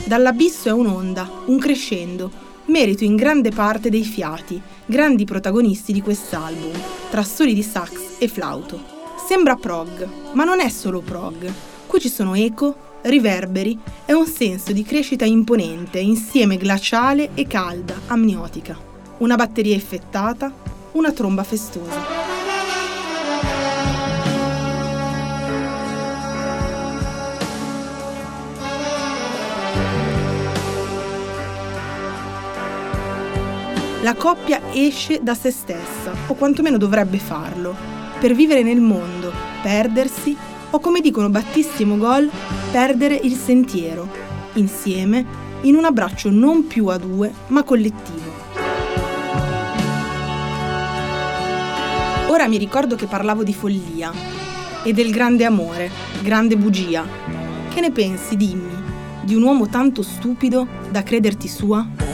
dall'abisso 0.05 0.69
è 0.69 0.73
un'onda, 0.73 1.31
un 1.47 1.61
crescendo, 1.61 2.29
merito 2.65 3.05
in 3.05 3.15
grande 3.15 3.51
parte 3.51 3.89
dei 3.89 4.03
fiati, 4.03 4.61
grandi 4.85 5.25
protagonisti 5.25 5.93
di 5.93 6.03
quest'album, 6.03 6.73
tra 7.09 7.23
soli 7.23 7.55
di 7.55 7.63
sax 7.63 8.17
e 8.19 8.27
flauto. 8.27 8.83
Sembra 9.29 9.55
prog, 9.55 10.09
ma 10.33 10.43
non 10.43 10.59
è 10.59 10.69
solo 10.71 11.03
prog. 11.03 11.49
Qui 11.87 12.01
ci 12.01 12.09
sono 12.09 12.35
eco, 12.35 12.75
riverberi 13.03 13.79
e 14.07 14.13
un 14.13 14.27
senso 14.27 14.73
di 14.73 14.83
crescita 14.83 15.25
imponente, 15.25 16.01
insieme 16.01 16.57
glaciale 16.57 17.31
e 17.35 17.47
calda, 17.47 17.95
amniotica. 18.09 18.77
Una 19.19 19.37
batteria 19.37 19.77
effettata, 19.77 20.53
una 20.95 21.13
tromba 21.13 21.45
festosa. 21.45 22.20
La 34.03 34.15
coppia 34.15 34.63
esce 34.73 35.21
da 35.23 35.35
se 35.35 35.51
stessa, 35.51 36.13
o 36.29 36.35
quantomeno 36.35 36.79
dovrebbe 36.79 37.19
farlo, 37.19 37.77
per 38.19 38.35
vivere 38.35 38.63
nel 38.63 38.81
mondo, 38.81 39.31
perdersi 39.61 40.35
o 40.71 40.81
come 40.81 41.01
dicono 41.01 41.29
Battisti 41.29 41.83
e 41.83 41.87
Mogol, 41.87 42.31
perdere 42.73 43.15
il 43.15 43.35
sentiero, 43.35 44.09
insieme, 44.55 45.27
in 45.63 45.75
un 45.75 45.85
abbraccio 45.85 46.31
non 46.31 46.67
più 46.67 46.87
a 46.87 46.97
due, 46.97 47.31
ma 47.49 47.63
collettivo. 47.63 48.33
Ora 52.29 52.49
mi 52.49 52.57
ricordo 52.57 52.97
che 52.97 53.07
parlavo 53.07 53.43
di 53.43 53.53
follia 53.53 54.11
e 54.83 54.95
del 54.95 55.11
grande 55.11 55.45
amore, 55.45 55.91
grande 56.23 56.57
bugia. 56.57 57.05
Che 57.69 57.81
ne 57.81 57.91
pensi, 57.91 58.37
dimmi, 58.37 58.73
di 59.21 59.35
un 59.35 59.43
uomo 59.43 59.69
tanto 59.69 60.03
stupido 60.03 60.67
da 60.91 61.03
crederti 61.03 61.49
sua? 61.49 62.10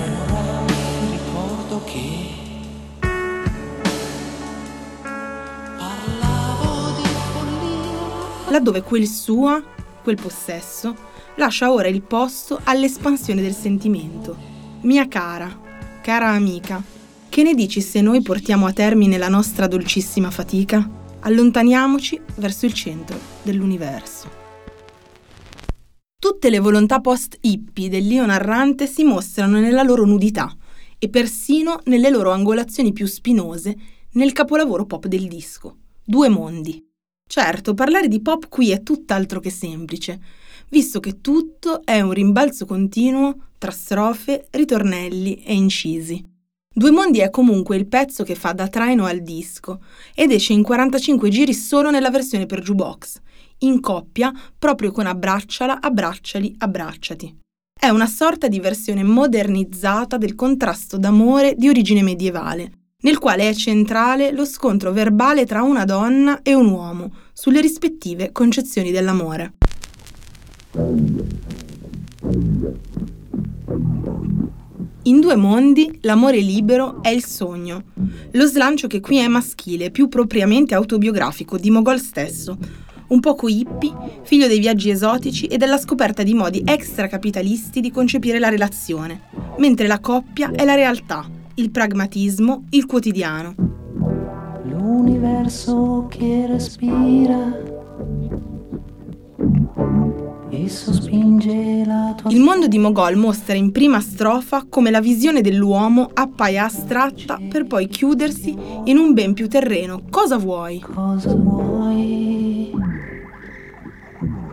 Laddove 8.48 8.82
quel 8.82 9.06
sua, 9.06 9.62
quel 10.02 10.16
possesso, 10.16 10.94
lascia 11.36 11.72
ora 11.72 11.88
il 11.88 12.02
posto 12.02 12.60
all'espansione 12.64 13.42
del 13.42 13.54
sentimento. 13.54 14.36
Mia 14.82 15.08
cara, 15.08 16.00
cara 16.02 16.28
amica, 16.28 16.82
che 17.28 17.42
ne 17.42 17.54
dici 17.54 17.80
se 17.80 18.00
noi 18.00 18.22
portiamo 18.22 18.66
a 18.66 18.72
termine 18.72 19.18
la 19.18 19.28
nostra 19.28 19.66
dolcissima 19.66 20.30
fatica? 20.30 20.88
Allontaniamoci 21.20 22.20
verso 22.36 22.66
il 22.66 22.72
centro 22.72 23.18
dell'universo. 23.42 24.30
Tutte 26.18 26.50
le 26.50 26.60
volontà 26.60 27.00
post-hippie 27.00 27.88
dell'io 27.88 28.24
narrante 28.24 28.86
si 28.86 29.04
mostrano 29.04 29.60
nella 29.60 29.82
loro 29.82 30.04
nudità 30.04 30.54
e 30.98 31.08
persino 31.08 31.80
nelle 31.84 32.10
loro 32.10 32.30
angolazioni 32.30 32.92
più 32.92 33.06
spinose 33.06 33.76
nel 34.12 34.32
capolavoro 34.32 34.86
pop 34.86 35.06
del 35.06 35.28
disco, 35.28 35.76
Due 36.08 36.28
mondi. 36.28 36.85
Certo, 37.28 37.74
parlare 37.74 38.06
di 38.06 38.22
pop 38.22 38.48
qui 38.48 38.70
è 38.70 38.82
tutt'altro 38.82 39.40
che 39.40 39.50
semplice, 39.50 40.20
visto 40.68 41.00
che 41.00 41.20
tutto 41.20 41.82
è 41.84 42.00
un 42.00 42.12
rimbalzo 42.12 42.66
continuo 42.66 43.48
tra 43.58 43.72
strofe, 43.72 44.46
ritornelli 44.50 45.42
e 45.42 45.54
incisi. 45.54 46.22
Due 46.72 46.90
Mondi 46.90 47.18
è 47.18 47.30
comunque 47.30 47.76
il 47.76 47.88
pezzo 47.88 48.22
che 48.22 48.34
fa 48.34 48.52
da 48.52 48.68
traino 48.68 49.06
al 49.06 49.22
disco 49.22 49.80
ed 50.14 50.30
esce 50.30 50.52
in 50.52 50.62
45 50.62 51.28
giri 51.28 51.52
solo 51.52 51.90
nella 51.90 52.10
versione 52.10 52.46
per 52.46 52.60
jukebox, 52.60 53.20
in 53.60 53.80
coppia 53.80 54.32
proprio 54.56 54.92
con 54.92 55.06
Abbracciala, 55.06 55.80
Abbracciali, 55.80 56.54
Abbracciati. 56.58 57.38
È 57.78 57.88
una 57.88 58.06
sorta 58.06 58.46
di 58.46 58.60
versione 58.60 59.02
modernizzata 59.02 60.16
del 60.16 60.34
contrasto 60.34 60.96
d'amore 60.96 61.54
di 61.56 61.68
origine 61.68 62.02
medievale, 62.02 62.70
nel 63.06 63.18
quale 63.18 63.48
è 63.48 63.54
centrale 63.54 64.32
lo 64.32 64.44
scontro 64.44 64.90
verbale 64.90 65.46
tra 65.46 65.62
una 65.62 65.84
donna 65.84 66.42
e 66.42 66.54
un 66.54 66.66
uomo 66.66 67.12
sulle 67.32 67.60
rispettive 67.60 68.32
concezioni 68.32 68.90
dell'amore. 68.90 69.52
In 75.04 75.20
due 75.20 75.36
mondi 75.36 76.00
l'amore 76.02 76.38
libero 76.38 77.00
è 77.00 77.10
il 77.10 77.24
sogno, 77.24 77.84
lo 78.32 78.44
slancio 78.44 78.88
che 78.88 78.98
qui 78.98 79.18
è 79.18 79.28
maschile, 79.28 79.92
più 79.92 80.08
propriamente 80.08 80.74
autobiografico 80.74 81.58
di 81.58 81.70
Mogol 81.70 82.00
stesso, 82.00 82.58
un 83.08 83.20
poco 83.20 83.46
hippie, 83.46 83.94
figlio 84.24 84.48
dei 84.48 84.58
viaggi 84.58 84.90
esotici 84.90 85.46
e 85.46 85.58
della 85.58 85.78
scoperta 85.78 86.24
di 86.24 86.34
modi 86.34 86.60
extracapitalisti 86.66 87.78
di 87.78 87.92
concepire 87.92 88.40
la 88.40 88.48
relazione, 88.48 89.28
mentre 89.58 89.86
la 89.86 90.00
coppia 90.00 90.50
è 90.50 90.64
la 90.64 90.74
realtà, 90.74 91.35
il 91.56 91.70
pragmatismo, 91.70 92.64
il 92.70 92.86
quotidiano. 92.86 93.54
L'universo 94.64 96.06
che 96.08 96.46
respira 96.46 97.74
il 102.28 102.40
mondo 102.40 102.66
di 102.66 102.78
Mogol 102.78 103.16
mostra 103.16 103.54
in 103.54 103.72
prima 103.72 104.00
strofa 104.00 104.66
come 104.68 104.90
la 104.90 105.00
visione 105.00 105.40
dell'uomo 105.40 106.10
appaia 106.12 106.64
astratta 106.64 107.38
per 107.48 107.66
poi 107.66 107.86
chiudersi 107.88 108.56
in 108.84 108.98
un 108.98 109.12
ben 109.12 109.34
più 109.34 109.48
terreno. 109.48 110.02
Cosa 110.10 110.38
vuoi? 110.38 110.80
Cosa 110.80 111.34
vuoi? 111.34 112.72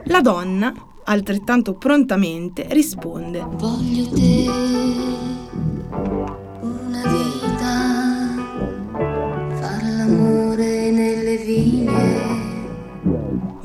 La 0.05 0.21
donna, 0.21 0.73
altrettanto 1.05 1.73
prontamente, 1.73 2.67
risponde. 2.69 3.45
Voglio 3.49 4.09
te. 4.09 4.62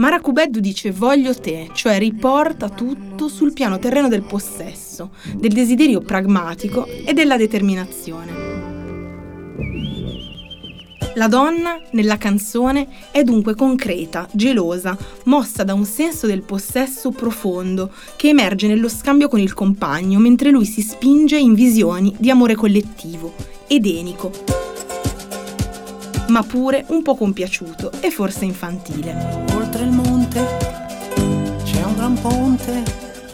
Maracubeddu 0.09 0.59
dice 0.61 0.91
voglio 0.91 1.39
te, 1.39 1.69
cioè 1.75 1.99
riporta 1.99 2.71
tutto 2.71 3.29
sul 3.29 3.53
piano 3.53 3.79
terreno 3.79 4.09
del 4.09 4.23
possesso, 4.23 5.11
del 5.35 5.53
desiderio 5.53 6.01
pragmatico 6.01 6.87
e 6.87 7.13
della 7.13 7.37
determinazione. 7.37 8.33
La 11.15 11.29
donna, 11.29 11.79
nella 11.91 12.17
canzone, 12.17 12.89
è 13.11 13.23
dunque 13.23 13.55
concreta, 13.55 14.27
gelosa, 14.33 14.97
mossa 15.25 15.63
da 15.63 15.75
un 15.75 15.85
senso 15.85 16.27
del 16.27 16.41
possesso 16.41 17.11
profondo 17.11 17.93
che 18.17 18.29
emerge 18.29 18.67
nello 18.67 18.89
scambio 18.89 19.29
con 19.29 19.41
il 19.41 19.53
compagno 19.53 20.19
mentre 20.21 20.49
lui 20.49 20.65
si 20.65 20.81
spinge 20.81 21.37
in 21.37 21.53
visioni 21.53 22.15
di 22.19 22.31
amore 22.31 22.55
collettivo, 22.55 23.35
edenico 23.67 24.33
ma 26.29 26.43
pure 26.43 26.85
un 26.89 27.03
po' 27.03 27.15
compiaciuto 27.15 27.91
e 28.01 28.11
forse 28.11 28.45
infantile. 28.45 29.68
Monte 30.39 31.63
c'è 31.65 31.83
un 31.83 31.95
gran 31.95 32.21
ponte, 32.21 32.83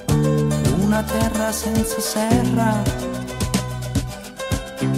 un 0.08 0.82
una 0.82 1.02
terra 1.02 1.52
senza 1.52 2.00
serra, 2.00 2.82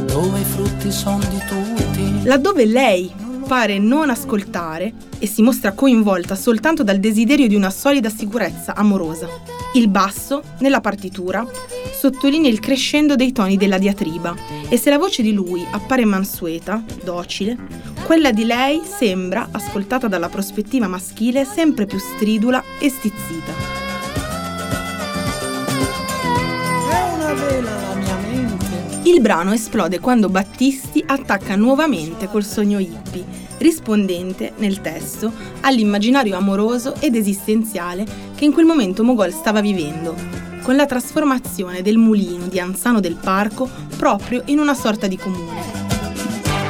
dove 0.07 0.41
i 0.41 0.45
frutti 0.45 0.93
sono 0.93 1.25
di 1.29 1.41
tutti. 1.49 2.25
Laddove 2.25 2.67
lei 2.67 3.13
pare 3.47 3.79
non 3.79 4.11
ascoltare 4.11 4.93
e 5.19 5.27
si 5.27 5.41
mostra 5.41 5.73
coinvolta 5.73 6.35
soltanto 6.35 6.83
dal 6.83 6.99
desiderio 6.99 7.47
di 7.47 7.55
una 7.55 7.71
solida 7.71 8.11
sicurezza 8.11 8.75
amorosa. 8.75 9.29
Il 9.75 9.89
basso, 9.89 10.43
nella 10.59 10.81
partitura, 10.81 11.47
sottolinea 11.99 12.51
il 12.51 12.61
crescendo 12.61 13.15
dei 13.15 13.33
toni 13.33 13.57
della 13.57 13.79
diatriba 13.79 14.35
e 14.69 14.77
se 14.77 14.91
la 14.91 14.99
voce 14.99 15.23
di 15.23 15.33
lui 15.33 15.67
appare 15.71 16.05
mansueta, 16.05 16.83
docile, 17.05 17.57
quella 18.05 18.33
di 18.33 18.45
lei 18.45 18.83
sembra, 18.85 19.49
ascoltata 19.51 20.09
dalla 20.09 20.29
prospettiva 20.29 20.89
maschile, 20.89 21.45
sempre 21.45 21.87
più 21.87 21.99
stridula 21.99 22.63
e 22.81 22.89
stizzita. 22.89 23.53
È 26.91 27.15
una 27.15 27.33
vela. 27.35 27.96
Il 29.07 29.21
brano 29.21 29.53
esplode 29.53 30.01
quando 30.01 30.29
Battisti 30.29 31.01
attacca 31.07 31.55
nuovamente 31.55 32.27
col 32.27 32.43
sogno 32.43 32.81
hippie, 32.81 33.25
rispondente, 33.59 34.53
nel 34.57 34.81
testo, 34.81 35.33
all'immaginario 35.61 36.37
amoroso 36.37 36.97
ed 36.99 37.15
esistenziale 37.15 38.05
che 38.35 38.45
in 38.45 38.53
quel 38.53 38.65
momento 38.65 39.05
Mogol 39.05 39.31
stava 39.31 39.61
vivendo, 39.61 40.13
con 40.61 40.75
la 40.75 40.87
trasformazione 40.87 41.83
del 41.83 41.99
mulino 41.99 42.49
di 42.49 42.59
Anzano 42.59 42.99
del 42.99 43.15
Parco 43.15 43.71
proprio 43.97 44.43
in 44.47 44.59
una 44.59 44.75
sorta 44.75 45.07
di 45.07 45.17
comune. 45.17 45.85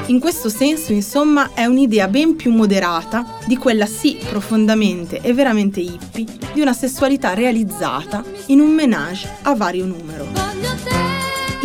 In 0.08 0.20
questo 0.20 0.50
senso, 0.50 0.92
insomma, 0.92 1.54
è 1.54 1.64
un'idea 1.64 2.06
ben 2.06 2.36
più 2.36 2.52
moderata 2.52 3.24
di 3.46 3.56
quella 3.56 3.86
sì 3.86 4.18
profondamente 4.28 5.22
e 5.22 5.32
veramente 5.32 5.80
hippie 5.80 6.26
di 6.52 6.60
una 6.60 6.74
sessualità 6.74 7.32
realizzata 7.32 8.22
in 8.48 8.60
un 8.60 8.74
menage 8.74 9.26
a 9.40 9.54
vario 9.54 9.86
numero. 9.86 10.45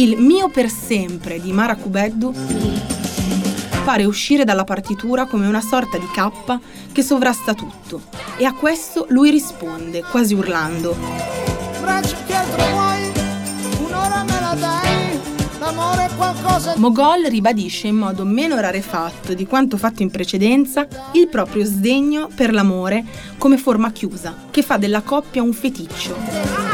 Il 0.02 0.18
mio 0.18 0.50
per 0.50 0.68
sempre 0.68 1.40
di 1.40 1.52
Mara 1.52 1.76
Kubeddu 1.76 2.34
pare 3.86 4.04
uscire 4.06 4.44
dalla 4.44 4.64
partitura 4.64 5.28
come 5.28 5.46
una 5.46 5.62
sorta 5.62 6.00
di 6.00 6.08
cappa 6.12 6.60
che 6.92 7.04
sovrasta 7.04 7.54
tutto 7.54 8.02
e 8.38 8.46
a 8.46 8.54
questo 8.54 9.06
lui 9.10 9.30
risponde, 9.30 10.02
quasi 10.02 10.34
urlando. 10.34 10.98
Mogol 16.78 17.26
ribadisce 17.26 17.86
in 17.86 17.98
modo 17.98 18.26
meno 18.26 18.60
rarefatto 18.60 19.36
di 19.36 19.46
quanto 19.46 19.78
fatto 19.78 20.02
in 20.02 20.10
precedenza 20.10 20.88
il 21.12 21.28
proprio 21.28 21.64
sdegno 21.64 22.28
per 22.34 22.56
l'amore 22.56 23.06
come 23.38 23.60
forma 23.60 23.92
chiusa, 23.92 24.48
che 24.50 24.64
fa 24.64 24.78
della 24.78 25.02
coppia 25.02 25.44
un 25.44 25.54
feticcio. 25.54 26.71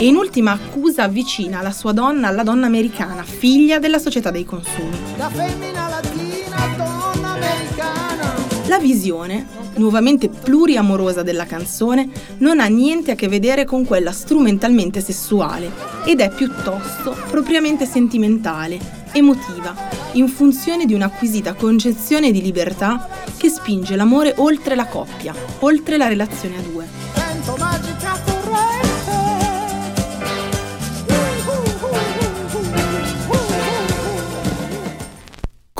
E 0.00 0.06
in 0.06 0.16
ultima 0.16 0.52
accusa 0.52 1.02
avvicina 1.02 1.60
la 1.60 1.72
sua 1.72 1.92
donna 1.92 2.28
alla 2.28 2.42
donna 2.42 2.64
americana, 2.64 3.22
figlia 3.22 3.78
della 3.78 3.98
società 3.98 4.30
dei 4.30 4.46
consumi. 4.46 4.96
Da 5.14 5.28
femmina 5.28 5.88
latina, 5.90 6.74
donna 6.74 7.32
americana. 7.32 8.34
La 8.68 8.78
visione, 8.78 9.46
nuovamente 9.74 10.30
pluriamorosa 10.30 11.22
della 11.22 11.44
canzone, 11.44 12.08
non 12.38 12.60
ha 12.60 12.66
niente 12.68 13.10
a 13.10 13.14
che 13.14 13.28
vedere 13.28 13.66
con 13.66 13.84
quella 13.84 14.12
strumentalmente 14.12 15.02
sessuale 15.02 15.70
ed 16.06 16.20
è 16.20 16.30
piuttosto 16.30 17.14
propriamente 17.28 17.84
sentimentale, 17.84 18.78
emotiva, 19.12 19.74
in 20.12 20.28
funzione 20.28 20.86
di 20.86 20.94
un'acquisita 20.94 21.52
concezione 21.52 22.30
di 22.30 22.40
libertà 22.40 23.06
che 23.36 23.50
spinge 23.50 23.96
l'amore 23.96 24.32
oltre 24.38 24.74
la 24.74 24.86
coppia, 24.86 25.34
oltre 25.58 25.98
la 25.98 26.08
relazione 26.08 26.56
a 26.56 26.62
due. 26.62 27.09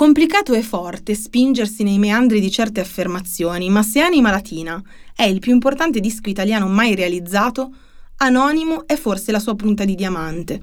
Complicato 0.01 0.55
e 0.55 0.63
forte 0.63 1.15
spingersi 1.15 1.83
nei 1.83 1.99
meandri 1.99 2.41
di 2.41 2.51
certe 2.51 2.81
affermazioni, 2.81 3.69
ma 3.69 3.83
se 3.83 4.01
Anima 4.01 4.31
Latina 4.31 4.83
è 5.15 5.25
il 5.25 5.41
più 5.41 5.53
importante 5.53 6.01
disco 6.01 6.31
italiano 6.31 6.69
mai 6.69 6.95
realizzato, 6.95 7.71
Anonimo 8.17 8.87
è 8.87 8.97
forse 8.97 9.31
la 9.31 9.39
sua 9.39 9.55
punta 9.55 9.85
di 9.85 9.95
diamante. 9.95 10.63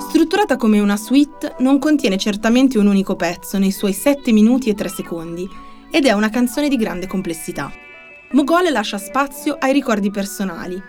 Strutturata 0.00 0.56
come 0.56 0.80
una 0.80 0.96
suite, 0.96 1.54
non 1.60 1.78
contiene 1.78 2.18
certamente 2.18 2.76
un 2.76 2.88
unico 2.88 3.14
pezzo 3.14 3.58
nei 3.58 3.70
suoi 3.70 3.92
7 3.92 4.32
minuti 4.32 4.68
e 4.68 4.74
3 4.74 4.88
secondi 4.88 5.48
ed 5.92 6.06
è 6.06 6.10
una 6.10 6.28
canzone 6.28 6.68
di 6.68 6.74
grande 6.74 7.06
complessità. 7.06 7.72
Mogol 8.32 8.72
lascia 8.72 8.98
spazio 8.98 9.54
ai 9.60 9.72
ricordi 9.72 10.10
personali, 10.10 10.82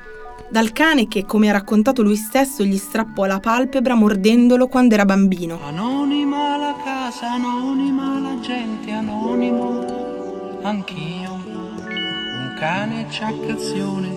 dal 0.53 0.71
cane 0.71 1.07
che, 1.07 1.25
come 1.25 1.49
ha 1.49 1.51
raccontato 1.51 2.03
lui 2.03 2.15
stesso, 2.15 2.63
gli 2.63 2.77
strappò 2.77 3.25
la 3.25 3.39
palpebra 3.39 3.95
mordendolo 3.95 4.67
quando 4.67 4.93
era 4.93 5.03
bambino, 5.03 5.59
Anonima 5.63 6.57
la 6.57 6.75
casa, 6.83 7.31
anonima 7.31 8.19
la 8.19 8.39
gente, 8.39 8.91
anonimo 8.91 10.59
anch'io. 10.61 11.41
Un 11.43 12.55
cane 12.59 13.07
ciaccazione, 13.09 14.09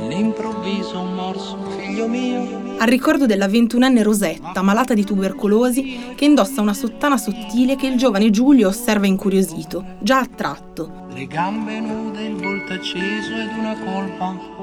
all'improvviso 0.00 0.98
un 0.98 1.14
morso, 1.14 1.58
figlio 1.78 2.08
mio. 2.08 2.76
al 2.78 2.88
ricordo 2.88 3.26
della 3.26 3.46
21enne 3.46 4.02
Rosetta, 4.02 4.62
malata 4.62 4.94
di 4.94 5.04
tubercolosi, 5.04 6.14
che 6.14 6.24
indossa 6.24 6.62
una 6.62 6.72
sottana 6.72 7.18
sottile 7.18 7.76
che 7.76 7.86
il 7.86 7.98
giovane 7.98 8.30
Giulio 8.30 8.68
osserva 8.68 9.06
incuriosito, 9.06 9.84
già 10.00 10.20
attratto. 10.20 11.04
Le 11.12 11.26
gambe 11.26 11.80
nude, 11.80 12.24
il 12.24 12.34
volto 12.34 12.72
acceso 12.72 13.34
ed 13.34 13.50
una 13.58 13.76
colpa, 13.84 14.55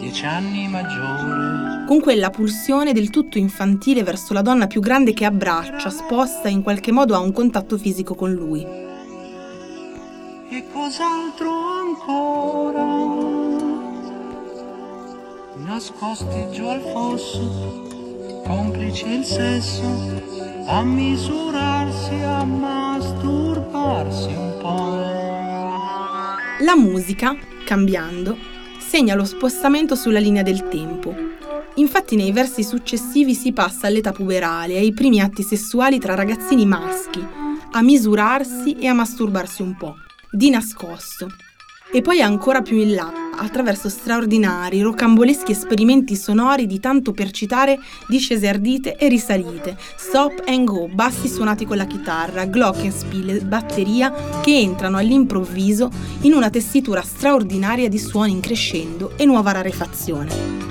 dieci 0.00 0.24
anni 0.24 0.66
maggiore. 0.66 1.84
con 1.86 2.00
quella 2.00 2.30
pulsione 2.30 2.92
del 2.94 3.10
tutto 3.10 3.36
infantile 3.36 4.02
verso 4.02 4.32
la 4.32 4.40
donna 4.42 4.66
più 4.66 4.80
grande 4.80 5.12
che 5.12 5.26
abbraccia, 5.26 5.90
sposta 5.90 6.48
in 6.48 6.62
qualche 6.62 6.90
modo 6.90 7.14
a 7.14 7.18
un 7.18 7.32
contatto 7.32 7.76
fisico 7.76 8.14
con 8.14 8.32
lui. 8.32 8.62
E 10.50 10.64
cos'altro 10.72 11.50
ancora? 11.50 12.84
Nascosti 15.56 16.46
giù 16.52 16.64
al 16.64 16.80
fosso, 16.80 18.42
complice 18.46 19.06
il 19.06 19.24
sesso, 19.24 19.82
a 20.66 20.82
misurarsi, 20.82 22.14
a 22.22 22.44
masturbarsi 22.44 24.28
un 24.28 24.56
po'. 24.60 24.98
La 26.64 26.76
musica, 26.76 27.36
cambiando, 27.64 28.36
segna 28.90 29.14
lo 29.14 29.24
spostamento 29.24 29.94
sulla 29.94 30.18
linea 30.18 30.42
del 30.42 30.66
tempo. 30.66 31.14
Infatti 31.74 32.16
nei 32.16 32.32
versi 32.32 32.64
successivi 32.64 33.34
si 33.34 33.52
passa 33.52 33.86
all'età 33.86 34.10
puberale, 34.10 34.78
ai 34.78 34.92
primi 34.92 35.20
atti 35.20 35.44
sessuali 35.44 36.00
tra 36.00 36.16
ragazzini 36.16 36.66
maschi, 36.66 37.24
a 37.70 37.82
misurarsi 37.82 38.78
e 38.80 38.88
a 38.88 38.92
masturbarsi 38.92 39.62
un 39.62 39.76
po', 39.76 39.94
di 40.32 40.50
nascosto. 40.50 41.28
E 41.92 42.02
poi 42.02 42.20
ancora 42.20 42.62
più 42.62 42.76
in 42.76 42.94
là, 42.94 43.12
attraverso 43.36 43.88
straordinari, 43.88 44.80
rocamboleschi 44.80 45.50
esperimenti 45.50 46.14
sonori 46.14 46.66
di 46.66 46.78
tanto 46.78 47.10
per 47.10 47.32
citare 47.32 47.80
discese 48.06 48.46
ardite 48.46 48.96
e 48.96 49.08
risalite, 49.08 49.76
stop 49.96 50.44
and 50.46 50.66
go, 50.66 50.86
bassi 50.86 51.26
suonati 51.26 51.64
con 51.64 51.76
la 51.76 51.86
chitarra, 51.86 52.44
glockenspiel, 52.44 53.44
batteria 53.44 54.40
che 54.40 54.56
entrano 54.56 54.98
all'improvviso 54.98 55.90
in 56.20 56.32
una 56.32 56.48
tessitura 56.48 57.02
straordinaria 57.02 57.88
di 57.88 57.98
suoni 57.98 58.32
in 58.32 58.40
crescendo 58.40 59.14
e 59.16 59.24
nuova 59.24 59.50
rarefazione. 59.50 60.68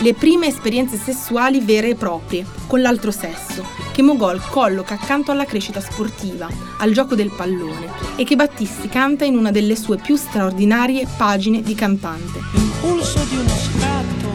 Le 0.00 0.14
prime 0.14 0.46
esperienze 0.46 0.96
sessuali 0.96 1.60
vere 1.60 1.90
e 1.90 1.94
proprie, 1.94 2.46
con 2.66 2.80
l'altro 2.80 3.10
sesso, 3.10 3.81
che 3.92 4.02
Mogol 4.02 4.40
colloca 4.48 4.94
accanto 4.94 5.30
alla 5.30 5.44
crescita 5.44 5.80
sportiva, 5.80 6.48
al 6.78 6.92
gioco 6.92 7.14
del 7.14 7.30
pallone, 7.30 7.90
e 8.16 8.24
che 8.24 8.36
Battisti 8.36 8.88
canta 8.88 9.24
in 9.26 9.36
una 9.36 9.50
delle 9.50 9.76
sue 9.76 9.98
più 9.98 10.16
straordinarie 10.16 11.06
pagine 11.16 11.62
di 11.62 11.74
cantante. 11.74 12.40
Impulso 12.54 13.22
di 13.28 13.36
uno 13.36 13.48
scatto, 13.48 14.28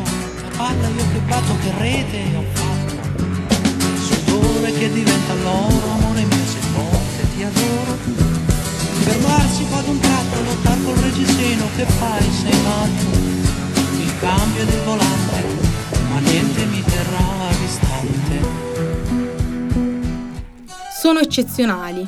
la 0.43 0.56
palla 0.56 0.88
io 0.88 1.04
che 1.12 1.20
batto 1.28 1.56
che 1.62 1.72
rete 1.80 2.24
ho 2.36 2.43
fatto. 2.54 2.96
Sudore 3.98 4.72
che 4.74 4.93
diventa 4.93 5.34
l'oro, 5.34 5.89
amore 5.98 6.24
mio 6.24 6.46
se 6.46 6.60
forte 6.74 7.28
ti 7.36 7.43
adoro. 7.43 7.98
Fermarsi 9.00 9.63
poi 9.63 9.80
ad 9.80 9.88
un 9.88 10.00
tratto, 10.00 10.43
lottare 10.43 10.84
col 10.84 10.96
reggiseno, 10.98 11.65
che 11.76 11.86
fai, 11.86 12.30
sei 12.43 12.62
matto. 12.62 13.17
Il 14.02 14.12
cambio 14.20 14.65
del 14.65 14.82
volante, 14.86 15.46
ma 16.12 16.20
niente 16.20 16.65
mi 16.65 16.84
terrà 16.84 17.50
distante. 17.60 18.77
Sono 21.08 21.20
eccezionali. 21.20 22.06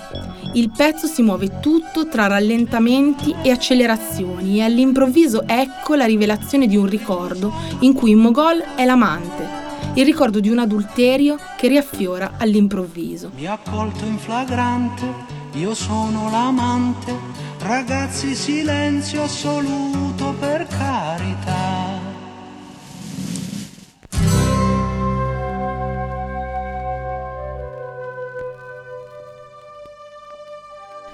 Il 0.55 0.71
pezzo 0.75 1.07
si 1.07 1.21
muove 1.21 1.62
tutto 1.62 2.09
tra 2.09 2.27
rallentamenti 2.27 3.33
e 3.41 3.49
accelerazioni 3.49 4.57
e 4.57 4.63
all'improvviso 4.63 5.47
ecco 5.47 5.95
la 5.95 6.03
rivelazione 6.03 6.67
di 6.67 6.75
un 6.75 6.85
ricordo 6.85 7.53
in 7.79 7.93
cui 7.93 8.13
Mogol 8.13 8.59
è 8.75 8.83
l'amante, 8.83 9.47
il 9.93 10.03
ricordo 10.03 10.41
di 10.41 10.49
un 10.49 10.59
adulterio 10.59 11.38
che 11.55 11.69
riaffiora 11.69 12.33
all'improvviso. 12.39 13.31
Mi 13.38 13.47
ha 13.47 13.57
colto 13.57 14.03
in 14.03 14.17
flagrante, 14.17 15.05
io 15.53 15.73
sono 15.73 16.29
l'amante, 16.29 17.15
Ragazzi, 17.59 18.35
silenzio 18.35 19.23
assoluto 19.23 20.35
per 20.41 20.67
carità. 20.67 22.08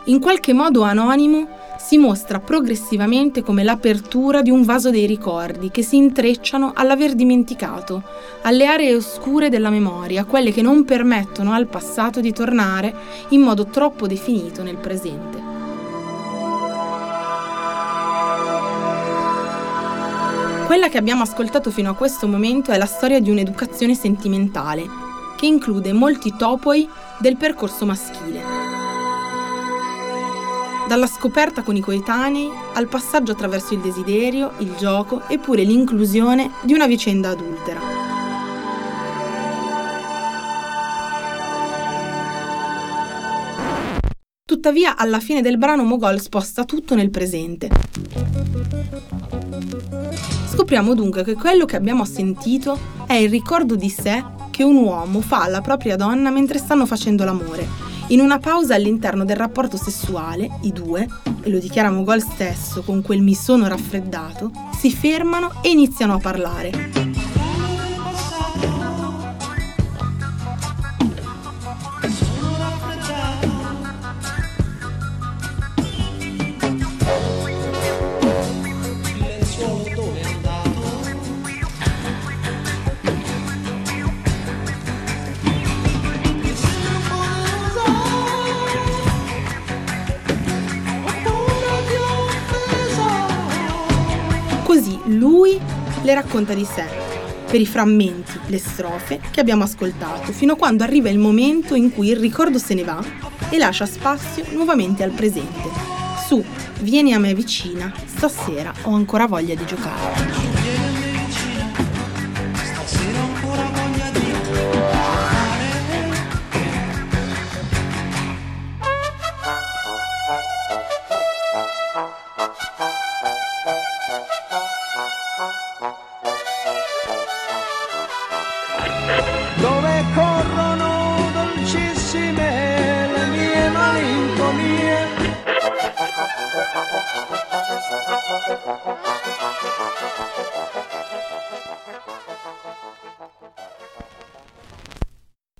In 0.07 0.19
qualche 0.19 0.53
modo 0.53 0.83
anonimo 0.83 1.47
si 1.79 1.97
mostra 1.97 2.39
progressivamente 2.39 3.41
come 3.41 3.63
l'apertura 3.63 4.43
di 4.43 4.51
un 4.51 4.61
vaso 4.63 4.91
dei 4.91 5.07
ricordi 5.07 5.71
che 5.71 5.81
si 5.81 5.97
intrecciano 5.97 6.73
all'aver 6.75 7.15
dimenticato, 7.15 8.03
alle 8.43 8.67
aree 8.67 8.93
oscure 8.93 9.49
della 9.49 9.71
memoria, 9.71 10.25
quelle 10.25 10.51
che 10.51 10.61
non 10.61 10.85
permettono 10.85 11.53
al 11.53 11.65
passato 11.65 12.21
di 12.21 12.31
tornare 12.31 12.93
in 13.29 13.41
modo 13.41 13.65
troppo 13.65 14.05
definito 14.05 14.61
nel 14.61 14.77
presente. 14.77 15.53
Quella 20.67 20.87
che 20.87 20.99
abbiamo 20.99 21.23
ascoltato 21.23 21.71
fino 21.71 21.89
a 21.89 21.95
questo 21.95 22.27
momento 22.27 22.71
è 22.71 22.77
la 22.77 22.85
storia 22.85 23.19
di 23.19 23.31
un'educazione 23.31 23.95
sentimentale, 23.95 24.87
che 25.35 25.47
include 25.47 25.93
molti 25.93 26.35
topoi 26.37 26.87
del 27.17 27.37
percorso 27.37 27.85
maschile 27.87 28.64
dalla 30.87 31.07
scoperta 31.07 31.63
con 31.63 31.75
i 31.75 31.79
coetanei 31.79 32.49
al 32.73 32.87
passaggio 32.87 33.31
attraverso 33.31 33.73
il 33.73 33.79
desiderio, 33.79 34.53
il 34.59 34.75
gioco 34.77 35.27
eppure 35.27 35.63
l'inclusione 35.63 36.51
di 36.61 36.73
una 36.73 36.87
vicenda 36.87 37.29
adultera. 37.29 37.79
Tuttavia, 44.43 44.95
alla 44.95 45.19
fine 45.19 45.41
del 45.41 45.57
brano 45.57 45.83
Mogol 45.83 46.19
sposta 46.19 46.65
tutto 46.65 46.95
nel 46.95 47.09
presente. 47.09 47.69
Scopriamo 50.51 50.93
dunque 50.93 51.23
che 51.23 51.33
quello 51.33 51.65
che 51.65 51.75
abbiamo 51.75 52.05
sentito 52.05 52.77
è 53.05 53.13
il 53.13 53.29
ricordo 53.29 53.75
di 53.75 53.89
sé 53.89 54.23
che 54.51 54.63
un 54.63 54.77
uomo 54.77 55.21
fa 55.21 55.41
alla 55.41 55.61
propria 55.61 55.95
donna 55.95 56.29
mentre 56.29 56.59
stanno 56.59 56.85
facendo 56.85 57.25
l'amore 57.25 57.84
in 58.07 58.19
una 58.19 58.37
pausa 58.37 58.75
all'interno 58.75 59.25
del 59.25 59.35
rapporto 59.35 59.77
sessuale, 59.77 60.59
i 60.61 60.71
due, 60.71 61.07
e 61.41 61.49
lo 61.49 61.57
dichiara 61.57 61.89
Mogol 61.89 62.21
stesso 62.21 62.83
con 62.83 63.01
quel 63.01 63.21
mi 63.21 63.33
sono 63.33 63.67
raffreddato, 63.67 64.51
si 64.77 64.91
fermano 64.91 65.51
e 65.63 65.69
iniziano 65.69 66.13
a 66.13 66.19
parlare. 66.19 67.04
Racconta 96.15 96.53
di 96.53 96.65
sé, 96.65 96.85
per 97.45 97.59
i 97.59 97.65
frammenti, 97.65 98.39
le 98.47 98.57
strofe 98.57 99.19
che 99.31 99.39
abbiamo 99.39 99.63
ascoltato, 99.63 100.31
fino 100.31 100.53
a 100.53 100.55
quando 100.57 100.83
arriva 100.83 101.09
il 101.09 101.19
momento 101.19 101.75
in 101.75 101.91
cui 101.91 102.09
il 102.09 102.17
ricordo 102.17 102.57
se 102.57 102.73
ne 102.73 102.83
va 102.83 103.03
e 103.49 103.57
lascia 103.57 103.85
spazio 103.85 104.45
nuovamente 104.51 105.03
al 105.03 105.11
presente. 105.11 105.69
Su, 106.25 106.43
vieni 106.79 107.13
a 107.13 107.19
me 107.19 107.33
vicina, 107.33 107.93
stasera 108.05 108.73
ho 108.83 108.93
ancora 108.93 109.27
voglia 109.27 109.55
di 109.55 109.65
giocare. 109.65 110.44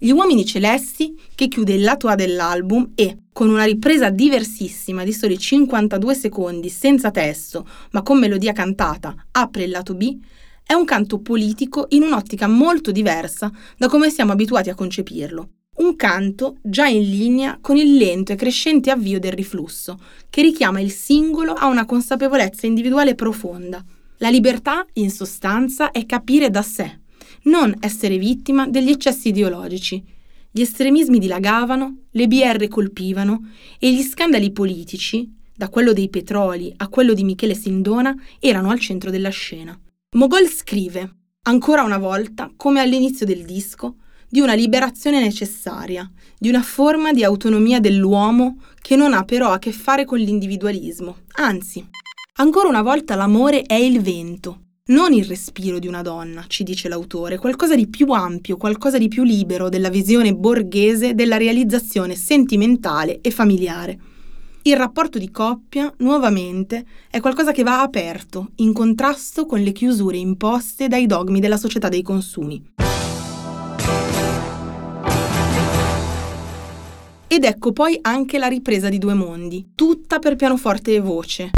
Gli 0.06 0.12
uomini 0.12 0.46
celesti, 0.46 1.20
che 1.34 1.48
chiude 1.48 1.74
il 1.74 1.82
lato 1.82 2.08
A 2.08 2.14
dell'album 2.14 2.92
e, 2.94 3.24
con 3.34 3.50
una 3.50 3.64
ripresa 3.64 4.12
diversissima 4.12 5.04
di 5.04 5.12
soli 5.12 5.36
52 5.36 6.14
secondi 6.14 6.70
senza 6.70 7.10
testo, 7.10 7.68
ma 7.90 8.04
con 8.04 8.20
melodia 8.20 8.54
cantata, 8.54 9.16
apre 9.32 9.64
il 9.64 9.72
lato 9.72 9.96
B, 9.96 10.16
è 10.64 10.74
un 10.74 10.86
canto 10.86 11.22
politico 11.22 11.88
in 11.90 12.04
un'ottica 12.04 12.46
molto 12.46 12.92
diversa 12.92 13.52
da 13.80 13.88
come 13.88 14.12
siamo 14.12 14.32
abituati 14.32 14.70
a 14.70 14.76
concepirlo. 14.76 15.50
Un 15.78 15.96
canto 15.96 16.58
già 16.62 16.86
in 16.86 17.02
linea 17.02 17.58
con 17.60 17.76
il 17.76 17.96
lento 17.96 18.32
e 18.32 18.36
crescente 18.36 18.92
avvio 18.92 19.20
del 19.20 19.34
riflusso, 19.34 20.00
che 20.30 20.44
richiama 20.44 20.82
il 20.82 20.92
singolo 20.92 21.54
a 21.54 21.66
una 21.66 21.86
consapevolezza 21.86 22.68
individuale 22.68 23.16
profonda. 23.16 23.84
La 24.18 24.30
libertà, 24.30 24.86
in 24.94 25.10
sostanza, 25.10 25.90
è 25.90 26.06
capire 26.06 26.52
da 26.52 26.62
sé, 26.62 27.00
non 27.46 27.76
essere 27.80 28.18
vittima 28.18 28.68
degli 28.68 28.90
eccessi 28.90 29.30
ideologici. 29.30 30.04
Gli 30.52 30.62
estremismi 30.62 31.20
dilagavano, 31.20 32.04
le 32.12 32.28
BR 32.28 32.68
colpivano 32.68 33.50
e 33.80 33.94
gli 33.94 34.02
scandali 34.02 34.52
politici, 34.52 35.30
da 35.54 35.70
quello 35.70 35.94
dei 35.94 36.10
petroli 36.10 36.74
a 36.78 36.88
quello 36.88 37.14
di 37.14 37.24
Michele 37.24 37.56
Sindona, 37.56 38.16
erano 38.40 38.70
al 38.70 38.80
centro 38.80 39.10
della 39.10 39.30
scena. 39.30 39.78
Mogol 40.16 40.48
scrive, 40.48 41.16
ancora 41.44 41.84
una 41.84 41.98
volta, 41.98 42.52
come 42.56 42.80
all'inizio 42.80 43.26
del 43.26 43.44
disco, 43.44 43.96
di 44.30 44.40
una 44.40 44.54
liberazione 44.54 45.22
necessaria, 45.22 46.10
di 46.38 46.50
una 46.50 46.62
forma 46.62 47.14
di 47.14 47.24
autonomia 47.24 47.80
dell'uomo 47.80 48.60
che 48.82 48.96
non 48.96 49.14
ha 49.14 49.24
però 49.24 49.52
a 49.52 49.60
che 49.60 49.72
fare 49.72 50.06
con 50.06 50.20
l'individualismo. 50.20 51.18
Anzi, 51.38 51.86
ancora 52.38 52.68
una 52.68 52.82
volta 52.82 53.16
l'amore 53.16 53.62
è 53.62 53.76
il 53.76 54.02
vento, 54.02 54.65
non 54.88 55.14
il 55.14 55.26
respiro 55.26 55.80
di 55.80 55.88
una 55.88 56.04
donna, 56.04 56.46
ci 56.48 56.62
dice 56.62 56.88
l'autore, 56.88 57.40
qualcosa 57.40 57.76
di 57.76 57.88
più 57.88 58.06
ampio, 58.12 58.56
qualcosa 58.56 59.00
di 59.00 59.08
più 59.08 59.24
libero 59.24 59.68
della 59.68 59.90
visione 59.90 60.36
borghese 60.36 61.16
della 61.16 61.38
realizzazione 61.38 62.14
sentimentale 62.14 63.20
e 63.22 63.32
familiare. 63.32 63.98
Il 64.62 64.78
rapporto 64.78 65.18
di 65.18 65.32
coppia, 65.32 65.92
nuovamente, 65.98 66.86
è 67.10 67.20
qualcosa 67.20 67.52
che 67.52 67.64
va 67.64 67.82
aperto, 67.82 68.52
in 68.58 68.74
contrasto 68.74 69.48
con 69.48 69.60
le 69.60 69.72
chiusure 69.72 70.18
imposte 70.18 70.88
dai 70.88 71.08
dogmi 71.08 71.40
della 71.40 71.58
società 71.58 71.90
dei 71.90 72.04
consumi. 72.04 72.74
Ed 77.28 77.44
ecco 77.44 77.72
poi 77.72 77.98
anche 78.02 78.38
la 78.38 78.48
ripresa 78.48 78.90
di 78.90 79.00
Due 79.00 79.16
Mondi, 79.16 79.72
tutta 79.74 80.20
per 80.20 80.36
pianoforte 80.36 80.94
e 80.94 81.00
voce, 81.00 81.50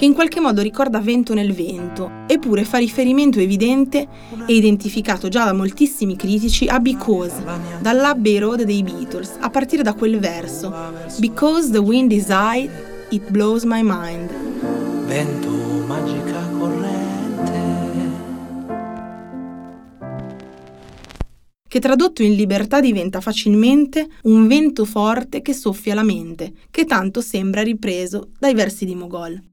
che 0.00 0.06
in 0.06 0.14
qualche 0.14 0.40
modo 0.40 0.62
ricorda 0.62 0.98
Vento 0.98 1.34
nel 1.34 1.52
vento, 1.52 2.24
eppure 2.26 2.64
fa 2.64 2.78
riferimento 2.78 3.38
evidente 3.38 4.08
e 4.46 4.54
identificato 4.54 5.28
già 5.28 5.44
da 5.44 5.52
moltissimi 5.52 6.16
critici 6.16 6.66
a 6.68 6.80
Because, 6.80 7.34
dall'Abbey 7.82 8.38
Road 8.38 8.62
dei 8.62 8.82
Beatles, 8.82 9.36
a 9.38 9.50
partire 9.50 9.82
da 9.82 9.92
quel 9.92 10.18
verso 10.18 10.72
Because 11.18 11.70
the 11.70 11.76
wind 11.76 12.12
is 12.12 12.28
high, 12.28 12.66
it 13.10 13.30
blows 13.30 13.64
my 13.64 13.82
mind. 13.82 14.30
Vento, 15.04 15.50
magica 15.86 16.48
corrente. 16.58 17.60
Che 21.68 21.78
tradotto 21.78 22.22
in 22.22 22.36
libertà 22.36 22.80
diventa 22.80 23.20
facilmente 23.20 24.08
un 24.22 24.46
vento 24.46 24.86
forte 24.86 25.42
che 25.42 25.52
soffia 25.52 25.92
la 25.92 26.02
mente, 26.02 26.54
che 26.70 26.86
tanto 26.86 27.20
sembra 27.20 27.60
ripreso 27.60 28.30
dai 28.38 28.54
versi 28.54 28.86
di 28.86 28.94
Mogol. 28.94 29.48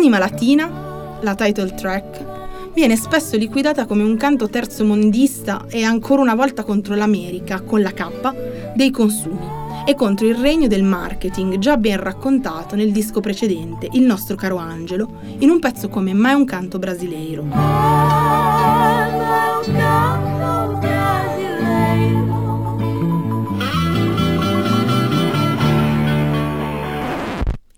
Anima 0.00 0.16
Latina, 0.16 1.18
la 1.20 1.34
title 1.34 1.74
track, 1.74 2.72
viene 2.72 2.96
spesso 2.96 3.36
liquidata 3.36 3.84
come 3.84 4.02
un 4.02 4.16
canto 4.16 4.48
terzomondista 4.48 5.66
e 5.68 5.82
ancora 5.82 6.22
una 6.22 6.34
volta 6.34 6.62
contro 6.62 6.94
l'America, 6.94 7.60
con 7.60 7.82
la 7.82 7.90
K, 7.90 8.32
dei 8.74 8.90
consumi 8.90 9.46
e 9.84 9.94
contro 9.94 10.26
il 10.26 10.36
regno 10.36 10.68
del 10.68 10.84
marketing 10.84 11.58
già 11.58 11.76
ben 11.76 11.98
raccontato 11.98 12.76
nel 12.76 12.92
disco 12.92 13.20
precedente, 13.20 13.90
Il 13.92 14.04
nostro 14.04 14.36
caro 14.36 14.56
Angelo, 14.56 15.20
in 15.40 15.50
un 15.50 15.58
pezzo 15.58 15.90
come 15.90 16.14
Mai 16.14 16.32
un 16.32 16.46
canto 16.46 16.78
brasileiro. 16.78 17.44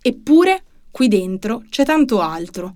Eppure 0.01 0.62
qui 1.03 1.09
dentro 1.09 1.65
c'è 1.69 1.85
tanto 1.85 2.21
altro. 2.21 2.75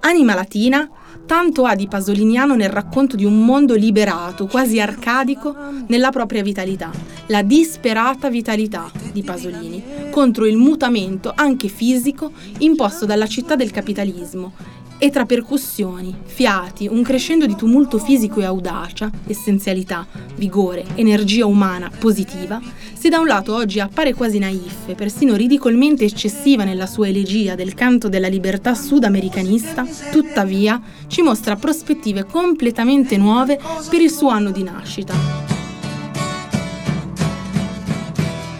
Anima 0.00 0.34
Latina 0.34 0.86
tanto 1.24 1.64
ha 1.64 1.74
di 1.74 1.88
pasoliniano 1.88 2.56
nel 2.56 2.68
racconto 2.68 3.16
di 3.16 3.24
un 3.24 3.46
mondo 3.46 3.74
liberato, 3.74 4.46
quasi 4.46 4.78
arcadico, 4.78 5.56
nella 5.86 6.10
propria 6.10 6.42
vitalità, 6.42 6.90
la 7.28 7.42
disperata 7.42 8.28
vitalità 8.28 8.90
di 9.10 9.22
Pasolini, 9.22 9.82
contro 10.10 10.44
il 10.44 10.56
mutamento 10.56 11.32
anche 11.34 11.68
fisico 11.68 12.32
imposto 12.58 13.06
dalla 13.06 13.26
città 13.26 13.56
del 13.56 13.70
capitalismo 13.70 14.52
e 15.02 15.08
tra 15.08 15.24
percussioni, 15.24 16.14
fiati, 16.24 16.86
un 16.86 17.02
crescendo 17.02 17.46
di 17.46 17.56
tumulto 17.56 17.96
fisico 17.98 18.40
e 18.40 18.44
audacia, 18.44 19.10
essenzialità, 19.26 20.06
vigore, 20.36 20.84
energia 20.94 21.46
umana 21.46 21.90
positiva, 21.98 22.60
se 22.92 23.08
da 23.08 23.18
un 23.18 23.26
lato 23.26 23.54
oggi 23.54 23.80
appare 23.80 24.12
quasi 24.12 24.38
naif 24.38 24.88
e 24.88 24.94
persino 24.94 25.36
ridicolmente 25.36 26.04
eccessiva 26.04 26.64
nella 26.64 26.84
sua 26.84 27.08
elegia 27.08 27.54
del 27.54 27.72
canto 27.72 28.10
della 28.10 28.28
libertà 28.28 28.74
sudamericanista, 28.74 29.86
tuttavia 30.12 30.78
ci 31.06 31.22
mostra 31.22 31.56
prospettive 31.56 32.24
completamente 32.24 33.16
nuove 33.16 33.58
per 33.88 34.02
il 34.02 34.10
suo 34.10 34.28
anno 34.28 34.50
di 34.50 34.62
nascita. 34.62 35.59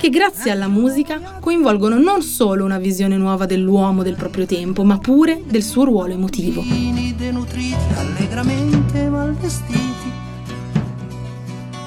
Che 0.01 0.09
grazie 0.09 0.51
alla 0.51 0.67
musica 0.67 1.37
coinvolgono 1.41 1.99
non 1.99 2.23
solo 2.23 2.65
una 2.65 2.79
visione 2.79 3.19
nuova 3.19 3.45
dell'uomo 3.45 4.03
del 4.03 4.15
proprio 4.17 4.47
tempo, 4.47 4.83
ma 4.83 4.97
pure 4.97 5.43
del 5.45 5.63
suo 5.63 5.85
ruolo 5.85 6.15
emotivo. 6.15 6.63
denutriti, 7.15 7.75
allegramente 7.97 9.11
malvestiti, 9.11 10.11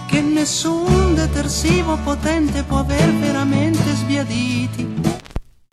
che 0.08 0.22
nessun 0.22 1.16
detersivo 1.16 1.98
potente 2.04 2.62
può 2.62 2.78
aver 2.78 3.16
veramente 3.16 3.82
sbiaditi. 3.96 4.94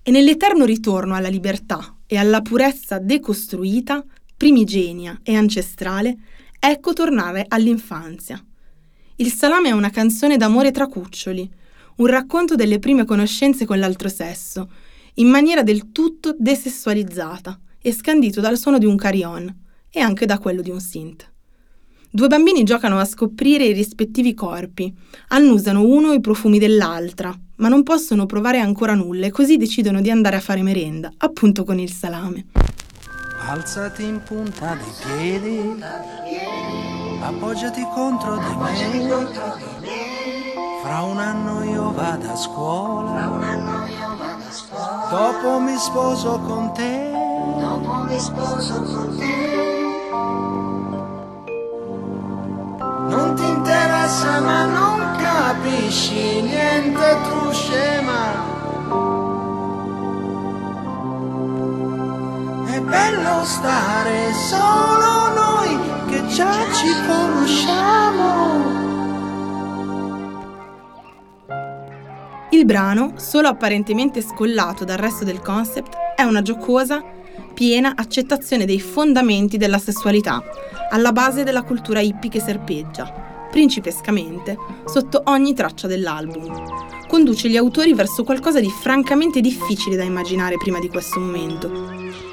E 0.03 0.11
nell'eterno 0.11 0.64
ritorno 0.64 1.14
alla 1.14 1.29
libertà 1.29 1.96
e 2.07 2.16
alla 2.16 2.40
purezza 2.40 2.98
decostruita, 2.98 4.03
primigenia 4.35 5.20
e 5.22 5.37
ancestrale, 5.37 6.16
ecco 6.59 6.94
tornare 6.94 7.44
all'infanzia. 7.46 8.42
Il 9.16 9.31
salame 9.31 9.68
è 9.68 9.72
una 9.72 9.90
canzone 9.90 10.38
d'amore 10.38 10.70
tra 10.70 10.87
cuccioli, 10.87 11.59
un 12.00 12.06
racconto 12.06 12.54
delle 12.54 12.78
prime 12.78 13.04
conoscenze 13.04 13.66
con 13.66 13.78
l'altro 13.78 14.08
sesso, 14.08 14.70
in 15.14 15.28
maniera 15.28 15.62
del 15.62 15.92
tutto 15.92 16.34
desessualizzata 16.36 17.58
e 17.80 17.92
scandito 17.92 18.40
dal 18.40 18.56
suono 18.56 18.78
di 18.78 18.86
un 18.86 18.96
carillon 18.96 19.54
e 19.90 20.00
anche 20.00 20.24
da 20.24 20.38
quello 20.38 20.62
di 20.62 20.70
un 20.70 20.80
synth. 20.80 21.28
Due 22.12 22.26
bambini 22.26 22.64
giocano 22.64 22.98
a 22.98 23.04
scoprire 23.04 23.64
i 23.64 23.72
rispettivi 23.72 24.34
corpi, 24.34 24.92
annusano 25.28 25.84
uno 25.84 26.12
i 26.12 26.20
profumi 26.20 26.58
dell'altra, 26.58 27.38
ma 27.56 27.68
non 27.68 27.82
possono 27.82 28.26
provare 28.26 28.58
ancora 28.58 28.94
nulla 28.94 29.26
e 29.26 29.30
così 29.30 29.58
decidono 29.58 30.00
di 30.00 30.10
andare 30.10 30.36
a 30.36 30.40
fare 30.40 30.62
merenda, 30.62 31.12
appunto 31.18 31.64
con 31.64 31.78
il 31.78 31.92
salame. 31.92 32.46
Alzati 33.46 34.04
in 34.04 34.22
punta 34.24 34.74
di 34.74 34.90
piedi, 35.04 35.60
appoggiati 37.20 37.82
contro 37.94 38.36
di 38.36 38.56
me. 38.56 40.09
Fra 40.90 41.03
un 41.03 41.18
anno 41.20 41.62
io 41.62 41.92
vado 41.92 42.33
a 42.33 42.35
scuola. 42.35 43.31
Dopo 45.09 45.61
mi 45.61 45.76
sposo 45.76 46.40
con 46.40 46.72
te. 46.72 47.12
Dopo 47.61 47.92
mi 48.09 48.18
sposo 48.18 48.83
con 48.83 49.16
te. 49.16 49.68
Non 53.09 53.35
ti 53.37 53.46
interessa 53.46 54.40
ma 54.40 54.64
non 54.64 55.16
capisci 55.16 56.42
niente 56.42 57.16
tu 57.22 57.53
scema. 57.53 58.22
È 62.66 62.81
bello 62.81 63.44
stare 63.44 64.33
solo 64.33 65.35
noi 65.35 65.79
che 66.09 66.26
già 66.26 66.53
ci 66.72 66.92
Il 72.60 72.66
brano, 72.66 73.14
solo 73.16 73.48
apparentemente 73.48 74.20
scollato 74.20 74.84
dal 74.84 74.98
resto 74.98 75.24
del 75.24 75.40
concept, 75.40 75.96
è 76.14 76.24
una 76.24 76.42
giocosa, 76.42 77.02
piena 77.54 77.94
accettazione 77.96 78.66
dei 78.66 78.78
fondamenti 78.78 79.56
della 79.56 79.78
sessualità, 79.78 80.42
alla 80.90 81.10
base 81.10 81.42
della 81.42 81.62
cultura 81.62 82.00
hippie 82.00 82.28
che 82.28 82.38
serpeggia, 82.38 83.48
principescamente, 83.50 84.58
sotto 84.84 85.22
ogni 85.24 85.54
traccia 85.54 85.86
dell'album. 85.86 87.06
Conduce 87.08 87.48
gli 87.48 87.56
autori 87.56 87.94
verso 87.94 88.24
qualcosa 88.24 88.60
di 88.60 88.68
francamente 88.68 89.40
difficile 89.40 89.96
da 89.96 90.04
immaginare 90.04 90.56
prima 90.58 90.80
di 90.80 90.90
questo 90.90 91.18
momento. 91.18 92.29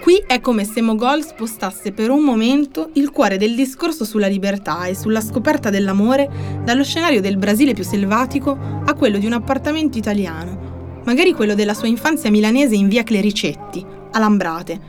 Qui 0.00 0.22
è 0.26 0.40
come 0.40 0.64
se 0.64 0.80
Mogol 0.80 1.24
spostasse 1.24 1.92
per 1.92 2.10
un 2.10 2.22
momento 2.22 2.90
il 2.94 3.10
cuore 3.10 3.36
del 3.36 3.54
discorso 3.54 4.04
sulla 4.04 4.28
libertà 4.28 4.86
e 4.86 4.94
sulla 4.94 5.20
scoperta 5.20 5.70
dell'amore 5.70 6.60
dallo 6.64 6.84
scenario 6.84 7.20
del 7.20 7.36
Brasile 7.36 7.74
più 7.74 7.84
selvatico 7.84 8.56
a 8.84 8.94
quello 8.94 9.18
di 9.18 9.26
un 9.26 9.32
appartamento 9.32 9.98
italiano, 9.98 11.02
magari 11.04 11.34
quello 11.34 11.54
della 11.54 11.74
sua 11.74 11.88
infanzia 11.88 12.30
milanese 12.30 12.74
in 12.74 12.88
via 12.88 13.02
Clericetti, 13.02 13.84
a 14.12 14.18
Lambrate, 14.18 14.80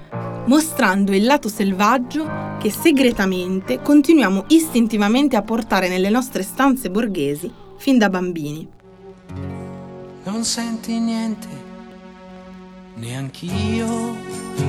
mostrando 0.45 1.11
il 1.11 1.25
lato 1.25 1.49
selvaggio 1.49 2.57
che 2.59 2.71
segretamente 2.71 3.81
continuiamo 3.81 4.45
istintivamente 4.49 5.35
a 5.35 5.41
portare 5.41 5.89
nelle 5.89 6.09
nostre 6.09 6.43
stanze 6.43 6.89
borghesi 6.89 7.51
fin 7.77 7.97
da 7.97 8.09
bambini. 8.09 8.67
Non 10.23 10.43
senti 10.43 10.99
niente, 10.99 11.47
neanch'io. 12.95 14.68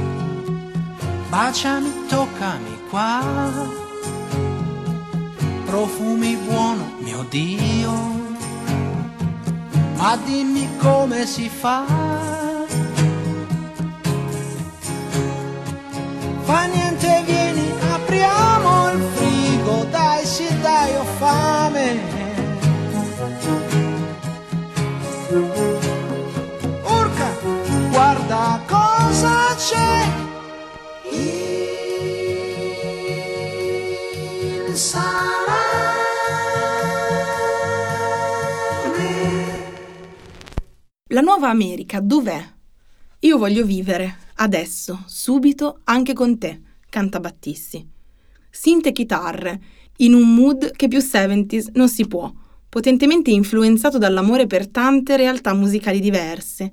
Baciami, 1.30 2.06
toccami 2.08 2.76
qua. 2.90 3.22
Profumi 5.64 6.34
buono, 6.34 6.96
mio 6.98 7.24
Dio. 7.28 7.92
Ma 9.94 10.16
dimmi 10.16 10.68
come 10.78 11.24
si 11.26 11.48
fa. 11.48 12.09
La 41.20 41.26
nuova 41.26 41.50
America 41.50 42.00
dov'è? 42.00 42.42
Io 43.18 43.36
voglio 43.36 43.62
vivere, 43.62 44.20
adesso, 44.36 45.02
subito, 45.04 45.80
anche 45.84 46.14
con 46.14 46.38
te, 46.38 46.62
canta 46.88 47.20
Battisti. 47.20 47.86
Sinte 48.48 48.90
chitarre, 48.92 49.60
in 49.98 50.14
un 50.14 50.34
mood 50.34 50.70
che 50.70 50.88
più 50.88 50.96
70s 50.96 51.72
non 51.74 51.90
si 51.90 52.06
può, 52.06 52.32
potentemente 52.70 53.30
influenzato 53.30 53.98
dall'amore 53.98 54.46
per 54.46 54.68
tante 54.68 55.18
realtà 55.18 55.52
musicali 55.52 56.00
diverse, 56.00 56.72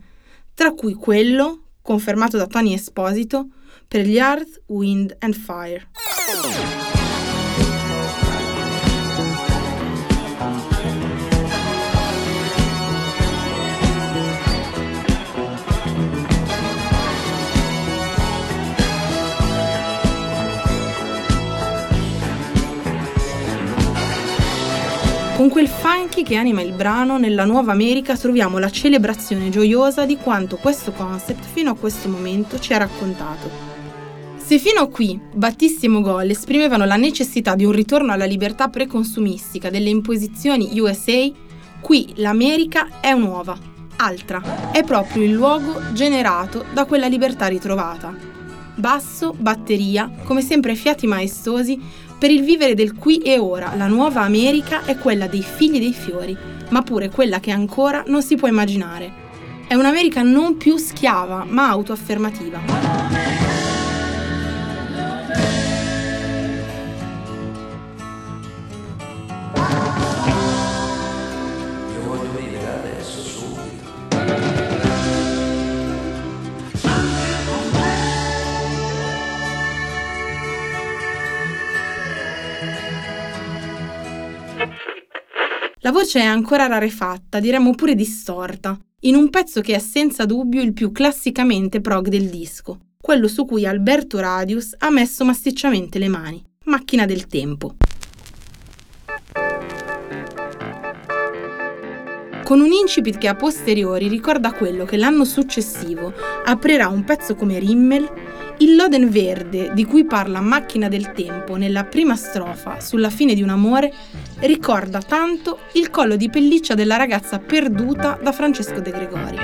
tra 0.54 0.72
cui 0.72 0.94
quello, 0.94 1.64
confermato 1.82 2.38
da 2.38 2.48
Tony 2.48 2.72
Esposito, 2.72 3.50
per 3.86 4.06
gli 4.06 4.16
Earth, 4.16 4.62
Wind 4.68 5.14
and 5.20 5.36
Fire. 5.36 5.90
Con 25.38 25.50
quel 25.50 25.68
funky 25.68 26.24
che 26.24 26.36
anima 26.36 26.62
il 26.62 26.72
brano, 26.72 27.20
nella 27.20 27.46
Nuova 27.46 27.72
America 27.72 28.18
troviamo 28.18 28.58
la 28.58 28.72
celebrazione 28.72 29.52
gioiosa 29.52 30.04
di 30.04 30.18
quanto 30.18 30.56
questo 30.58 30.92
concept 30.94 31.46
fino 31.46 31.70
a 31.70 31.76
questo 31.76 32.10
momento 32.10 32.58
ci 32.58 32.74
ha 32.74 32.78
raccontato. 32.78 33.48
Se 34.36 34.58
fino 34.58 34.82
a 34.82 34.88
qui 34.88 35.20
Battisti 35.32 35.86
e 35.86 35.90
Mogol 35.90 36.32
esprimevano 36.32 36.86
la 36.86 36.96
necessità 36.96 37.54
di 37.54 37.66
un 37.66 37.72
ritorno 37.72 38.14
alla 38.14 38.26
libertà 38.26 38.70
preconsumistica 38.70 39.70
delle 39.70 39.90
imposizioni 39.90 40.80
USA, 40.80 41.30
qui 41.82 42.14
l'America 42.16 43.00
è 43.00 43.14
nuova, 43.14 43.56
altra, 43.98 44.72
è 44.72 44.84
proprio 44.84 45.22
il 45.22 45.34
luogo 45.34 45.80
generato 45.94 46.66
da 46.74 46.86
quella 46.86 47.06
libertà 47.06 47.46
ritrovata. 47.46 48.12
Basso, 48.74 49.36
batteria, 49.38 50.12
come 50.24 50.42
sempre 50.42 50.74
fiati 50.74 51.06
maestosi, 51.06 51.80
per 52.18 52.32
il 52.32 52.44
vivere 52.44 52.74
del 52.74 52.96
qui 52.96 53.20
e 53.20 53.38
ora, 53.38 53.76
la 53.76 53.86
nuova 53.86 54.22
America 54.22 54.84
è 54.86 54.98
quella 54.98 55.28
dei 55.28 55.44
figli 55.44 55.78
dei 55.78 55.94
fiori, 55.94 56.36
ma 56.70 56.82
pure 56.82 57.10
quella 57.10 57.40
che 57.40 57.52
ancora 57.52 58.04
non 58.08 58.24
si 58.24 58.36
può 58.36 58.48
immaginare. 58.48 59.26
È 59.68 59.76
un'America 59.76 60.24
non 60.24 60.58
più 60.58 60.78
schiava, 60.78 61.46
ma 61.48 61.70
autoaffermativa. 61.70 63.27
La 85.88 85.94
voce 85.94 86.20
è 86.20 86.26
ancora 86.26 86.68
rarefatta, 86.68 87.40
diremmo 87.40 87.74
pure 87.74 87.96
distorta, 87.96 88.78
in 89.04 89.16
un 89.16 89.30
pezzo 89.30 89.62
che 89.62 89.74
è 89.74 89.80
senza 89.80 90.26
dubbio 90.26 90.62
il 90.62 90.74
più 90.74 90.92
classicamente 90.92 91.80
prog 91.80 92.10
del 92.10 92.28
disco, 92.28 92.80
quello 93.00 93.30
su 93.30 93.46
cui 93.46 93.66
Alberto 93.66 94.20
Radius 94.20 94.76
ha 94.80 94.90
messo 94.90 95.24
massicciamente 95.24 95.98
le 95.98 96.10
mani, 96.10 96.44
Macchina 96.66 97.06
del 97.06 97.28
tempo. 97.28 97.76
Con 102.44 102.60
un 102.60 102.72
incipit 102.74 103.18
che 103.18 103.30
a 103.30 103.36
posteriori 103.36 104.10
ricorda 104.10 104.52
quello 104.52 104.84
che 104.84 104.98
l'anno 104.98 105.24
successivo 105.24 106.14
aprirà 106.44 106.90
un 106.90 107.06
pezzo 107.06 107.34
come 107.34 107.60
Rimmel, 107.60 108.27
il 108.60 108.76
Loden 108.76 109.10
verde 109.10 109.72
di 109.74 109.86
cui 109.86 110.06
parla 110.06 110.42
Macchina 110.42 110.88
del 110.88 111.12
Tempo 111.12 111.58
nella 111.58 111.84
prima 111.84 112.16
strofa 112.16 112.80
sulla 112.80 113.10
fine 113.10 113.36
di 113.36 113.44
un 113.44 113.50
amore 113.50 113.94
ricorda 114.40 115.02
tanto 115.02 115.60
il 115.74 115.90
collo 115.90 116.16
di 116.16 116.30
pelliccia 116.30 116.74
della 116.74 116.96
ragazza 116.96 117.40
perduta 117.40 118.18
da 118.22 118.32
Francesco 118.32 118.80
De 118.80 118.92
Gregori. 118.92 119.38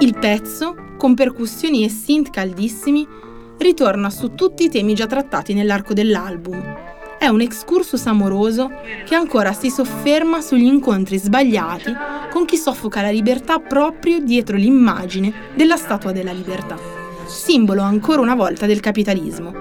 Il 0.00 0.18
pezzo, 0.18 0.79
con 1.00 1.14
percussioni 1.14 1.82
e 1.82 1.88
synth 1.88 2.28
caldissimi, 2.28 3.08
ritorna 3.56 4.10
su 4.10 4.34
tutti 4.34 4.64
i 4.64 4.68
temi 4.68 4.94
già 4.94 5.06
trattati 5.06 5.54
nell'arco 5.54 5.94
dell'album. 5.94 6.62
È 7.18 7.26
un 7.26 7.40
excursus 7.40 8.04
amoroso 8.04 8.70
che 9.06 9.14
ancora 9.14 9.54
si 9.54 9.70
sofferma 9.70 10.42
sugli 10.42 10.66
incontri 10.66 11.16
sbagliati 11.16 11.90
con 12.30 12.44
chi 12.44 12.58
soffoca 12.58 13.00
la 13.00 13.08
libertà 13.08 13.60
proprio 13.60 14.20
dietro 14.20 14.58
l'immagine 14.58 15.32
della 15.54 15.76
Statua 15.76 16.12
della 16.12 16.32
Libertà, 16.32 16.76
simbolo 17.26 17.80
ancora 17.80 18.20
una 18.20 18.34
volta 18.34 18.66
del 18.66 18.80
capitalismo. 18.80 19.54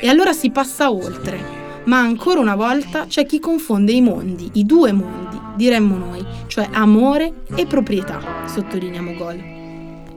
E 0.00 0.08
allora 0.08 0.32
si 0.32 0.50
passa 0.50 0.90
oltre, 0.90 1.38
ma 1.84 2.00
ancora 2.00 2.40
una 2.40 2.56
volta 2.56 3.06
c'è 3.06 3.24
chi 3.24 3.38
confonde 3.38 3.92
i 3.92 4.00
mondi, 4.00 4.50
i 4.54 4.66
due 4.66 4.90
mondi, 4.90 5.38
diremmo 5.54 5.96
noi, 5.96 6.26
cioè 6.48 6.68
amore 6.72 7.44
e 7.54 7.66
proprietà, 7.66 8.46
sottolinea 8.46 9.00
Mogol. 9.00 9.51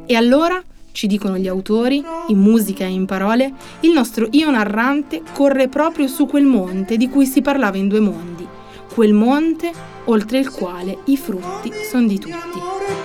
E 0.08 0.16
allora, 0.16 0.62
ci 0.92 1.08
dicono 1.08 1.38
gli 1.38 1.48
autori, 1.48 2.04
in 2.28 2.38
musica 2.38 2.86
e 2.86 2.90
in 2.90 3.06
parole, 3.06 3.54
il 3.82 3.92
nostro 3.92 4.28
io 4.32 4.52
narrante 4.52 5.24
corre 5.34 5.68
proprio 5.68 6.08
su 6.08 6.28
quel 6.28 6.46
monte 6.46 6.96
di 6.96 7.10
cui 7.10 7.26
si 7.26 7.42
parlava 7.42 7.78
in 7.78 7.88
due 7.88 8.00
mondi, 8.00 8.48
quel 8.94 9.14
monte 9.14 9.72
oltre 10.06 10.38
il 10.38 10.52
quale 10.52 11.00
i 11.06 11.18
frutti 11.18 11.72
sono 11.90 12.08
di 12.08 12.20
tutti. 12.20 13.05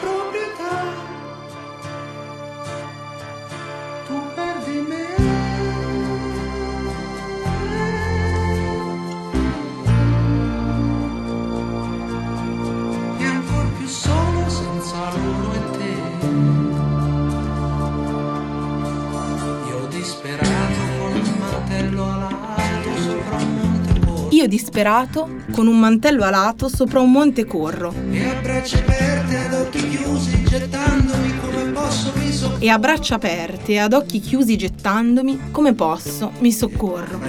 Disperato, 24.50 25.28
con 25.52 25.66
un 25.66 25.78
mantello 25.78 26.24
alato, 26.24 26.68
sopra 26.68 27.00
un 27.00 27.10
monte 27.10 27.46
corro. 27.46 27.94
E 28.10 28.26
a 28.26 28.34
braccia 28.42 28.78
aperte 28.78 29.38
ad 29.38 29.54
occhi 29.54 29.88
chiusi 29.88 30.42
gettandomi 30.42 31.38
come 31.40 31.62
posso 31.72 32.12
mi 32.16 32.32
soccorro. 32.32 32.58
E 32.58 32.68
a 32.68 32.78
braccia 32.78 33.14
aperte, 33.14 33.78
ad 33.78 33.92
occhi 33.92 34.20
chiusi 34.20 34.58
gettandomi, 34.58 35.40
come 35.52 35.72
posso, 35.72 36.32
mi 36.40 36.52
soccorro. 36.52 37.20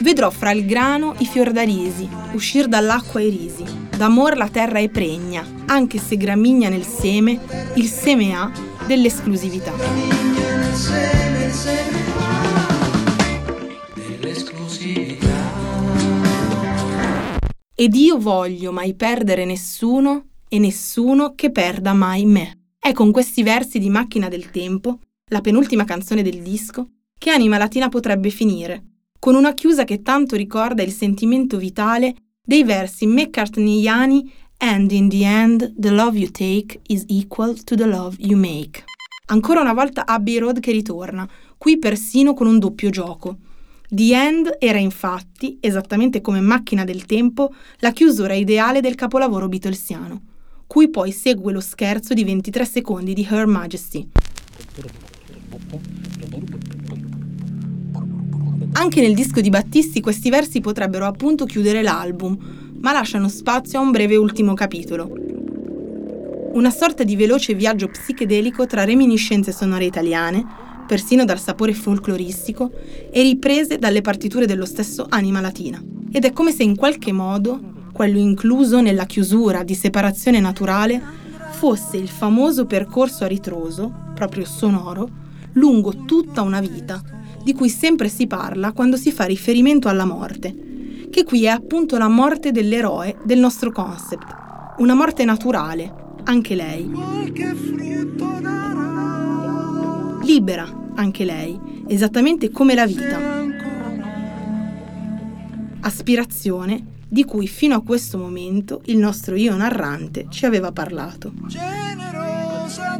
Vedrò 0.00 0.30
fra 0.30 0.52
il 0.52 0.66
grano 0.66 1.14
i 1.18 1.26
fiordalisi, 1.26 2.08
uscir 2.32 2.68
dall'acqua 2.68 3.20
i 3.20 3.30
risi. 3.30 3.64
D'amor 3.96 4.36
la 4.36 4.48
terra 4.48 4.78
è 4.78 4.88
pregna, 4.88 5.44
anche 5.66 5.98
se 5.98 6.16
gramigna 6.16 6.68
nel 6.68 6.84
seme, 6.84 7.40
il 7.74 7.88
seme 7.88 8.34
ha 8.34 8.50
dell'esclusività. 8.86 11.17
Ed 17.80 17.94
io 17.94 18.18
voglio 18.18 18.72
mai 18.72 18.94
perdere 18.94 19.44
nessuno 19.44 20.30
e 20.48 20.58
nessuno 20.58 21.34
che 21.36 21.52
perda 21.52 21.92
mai 21.92 22.24
me. 22.24 22.72
È 22.76 22.90
con 22.90 23.12
questi 23.12 23.44
versi 23.44 23.78
di 23.78 23.88
Macchina 23.88 24.26
del 24.26 24.50
Tempo, 24.50 24.98
la 25.30 25.40
penultima 25.40 25.84
canzone 25.84 26.22
del 26.22 26.42
disco, 26.42 26.88
che 27.16 27.30
Anima 27.30 27.56
Latina 27.56 27.88
potrebbe 27.88 28.30
finire, 28.30 28.82
con 29.20 29.36
una 29.36 29.54
chiusa 29.54 29.84
che 29.84 30.02
tanto 30.02 30.34
ricorda 30.34 30.82
il 30.82 30.90
sentimento 30.90 31.56
vitale 31.56 32.16
dei 32.44 32.64
versi 32.64 33.06
McCartneyiani 33.06 34.32
And 34.56 34.90
in 34.90 35.08
the 35.08 35.24
end, 35.24 35.72
the 35.78 35.90
love 35.90 36.18
you 36.18 36.32
take 36.32 36.80
is 36.88 37.04
equal 37.06 37.62
to 37.62 37.76
the 37.76 37.86
love 37.86 38.16
you 38.18 38.36
make. 38.36 38.82
Ancora 39.26 39.60
una 39.60 39.72
volta 39.72 40.04
Abbey 40.04 40.38
Road 40.38 40.58
che 40.58 40.72
ritorna, 40.72 41.28
qui 41.56 41.78
persino 41.78 42.34
con 42.34 42.48
un 42.48 42.58
doppio 42.58 42.90
gioco. 42.90 43.36
The 43.90 44.14
End 44.14 44.56
era 44.58 44.76
infatti, 44.76 45.56
esattamente 45.60 46.20
come 46.20 46.42
Macchina 46.42 46.84
del 46.84 47.06
Tempo, 47.06 47.54
la 47.78 47.90
chiusura 47.90 48.34
ideale 48.34 48.82
del 48.82 48.94
capolavoro 48.94 49.48
beatlesiano, 49.48 50.20
cui 50.66 50.90
poi 50.90 51.10
segue 51.10 51.54
lo 51.54 51.60
scherzo 51.60 52.12
di 52.12 52.22
23 52.22 52.66
secondi 52.66 53.14
di 53.14 53.26
Her 53.26 53.46
Majesty. 53.46 54.06
Anche 58.72 59.00
nel 59.00 59.14
disco 59.14 59.40
di 59.40 59.48
Battisti 59.48 60.02
questi 60.02 60.28
versi 60.28 60.60
potrebbero 60.60 61.06
appunto 61.06 61.46
chiudere 61.46 61.80
l'album, 61.80 62.36
ma 62.80 62.92
lasciano 62.92 63.28
spazio 63.30 63.78
a 63.78 63.82
un 63.82 63.90
breve 63.90 64.16
ultimo 64.16 64.52
capitolo. 64.52 65.10
Una 66.52 66.70
sorta 66.70 67.04
di 67.04 67.16
veloce 67.16 67.54
viaggio 67.54 67.88
psichedelico 67.88 68.66
tra 68.66 68.84
reminiscenze 68.84 69.50
sonore 69.50 69.86
italiane, 69.86 70.67
persino 70.88 71.26
dal 71.26 71.38
sapore 71.38 71.74
folcloristico, 71.74 72.72
e 73.10 73.22
riprese 73.22 73.76
dalle 73.76 74.00
partiture 74.00 74.46
dello 74.46 74.64
stesso 74.64 75.06
Anima 75.08 75.42
Latina. 75.42 75.80
Ed 76.10 76.24
è 76.24 76.32
come 76.32 76.50
se 76.50 76.62
in 76.62 76.74
qualche 76.74 77.12
modo, 77.12 77.60
quello 77.92 78.18
incluso 78.18 78.80
nella 78.80 79.04
chiusura 79.04 79.62
di 79.62 79.74
separazione 79.74 80.40
naturale, 80.40 81.00
fosse 81.50 81.98
il 81.98 82.08
famoso 82.08 82.64
percorso 82.64 83.24
a 83.24 83.26
ritroso, 83.26 83.92
proprio 84.14 84.46
sonoro, 84.46 85.08
lungo 85.52 86.04
tutta 86.06 86.40
una 86.40 86.60
vita, 86.60 87.02
di 87.44 87.52
cui 87.52 87.68
sempre 87.68 88.08
si 88.08 88.26
parla 88.26 88.72
quando 88.72 88.96
si 88.96 89.12
fa 89.12 89.24
riferimento 89.24 89.88
alla 89.88 90.06
morte, 90.06 91.06
che 91.10 91.24
qui 91.24 91.44
è 91.44 91.48
appunto 91.48 91.98
la 91.98 92.08
morte 92.08 92.50
dell'eroe 92.50 93.16
del 93.24 93.40
nostro 93.40 93.70
concept, 93.72 94.26
una 94.78 94.94
morte 94.94 95.24
naturale, 95.24 95.92
anche 96.24 96.54
lei. 96.54 96.90
Libera, 100.28 100.90
anche 100.94 101.24
lei, 101.24 101.58
esattamente 101.86 102.50
come 102.50 102.74
la 102.74 102.84
vita. 102.84 103.18
Aspirazione 105.80 106.84
di 107.08 107.24
cui 107.24 107.48
fino 107.48 107.74
a 107.74 107.82
questo 107.82 108.18
momento 108.18 108.82
il 108.84 108.98
nostro 108.98 109.36
io 109.36 109.56
narrante 109.56 110.26
ci 110.28 110.44
aveva 110.44 110.70
parlato. 110.70 111.32
Generosa 111.46 112.98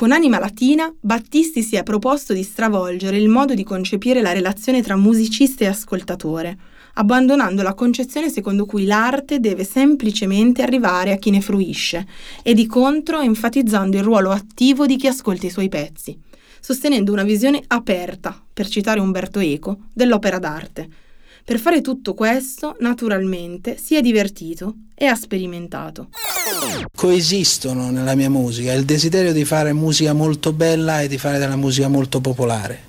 Con 0.00 0.12
Anima 0.12 0.38
Latina, 0.38 0.90
Battisti 0.98 1.62
si 1.62 1.76
è 1.76 1.82
proposto 1.82 2.32
di 2.32 2.42
stravolgere 2.42 3.18
il 3.18 3.28
modo 3.28 3.52
di 3.52 3.62
concepire 3.62 4.22
la 4.22 4.32
relazione 4.32 4.80
tra 4.80 4.96
musicista 4.96 5.64
e 5.64 5.66
ascoltatore, 5.66 6.56
abbandonando 6.94 7.60
la 7.60 7.74
concezione 7.74 8.30
secondo 8.30 8.64
cui 8.64 8.86
l'arte 8.86 9.40
deve 9.40 9.62
semplicemente 9.62 10.62
arrivare 10.62 11.12
a 11.12 11.16
chi 11.16 11.28
ne 11.28 11.42
fruisce 11.42 12.06
e 12.42 12.54
di 12.54 12.64
contro 12.66 13.20
enfatizzando 13.20 13.98
il 13.98 14.02
ruolo 14.02 14.30
attivo 14.30 14.86
di 14.86 14.96
chi 14.96 15.06
ascolta 15.06 15.44
i 15.44 15.50
suoi 15.50 15.68
pezzi, 15.68 16.18
sostenendo 16.60 17.12
una 17.12 17.22
visione 17.22 17.62
aperta, 17.66 18.42
per 18.54 18.68
citare 18.68 19.00
Umberto 19.00 19.38
Eco, 19.38 19.80
dell'opera 19.92 20.38
d'arte. 20.38 20.88
Per 21.50 21.58
fare 21.58 21.80
tutto 21.80 22.14
questo, 22.14 22.76
naturalmente, 22.78 23.76
si 23.76 23.96
è 23.96 24.00
divertito 24.00 24.72
e 24.94 25.06
ha 25.06 25.16
sperimentato. 25.16 26.10
Coesistono 26.94 27.90
nella 27.90 28.14
mia 28.14 28.30
musica 28.30 28.72
il 28.72 28.84
desiderio 28.84 29.32
di 29.32 29.44
fare 29.44 29.72
musica 29.72 30.12
molto 30.12 30.52
bella 30.52 31.00
e 31.00 31.08
di 31.08 31.18
fare 31.18 31.38
della 31.38 31.56
musica 31.56 31.88
molto 31.88 32.20
popolare 32.20 32.86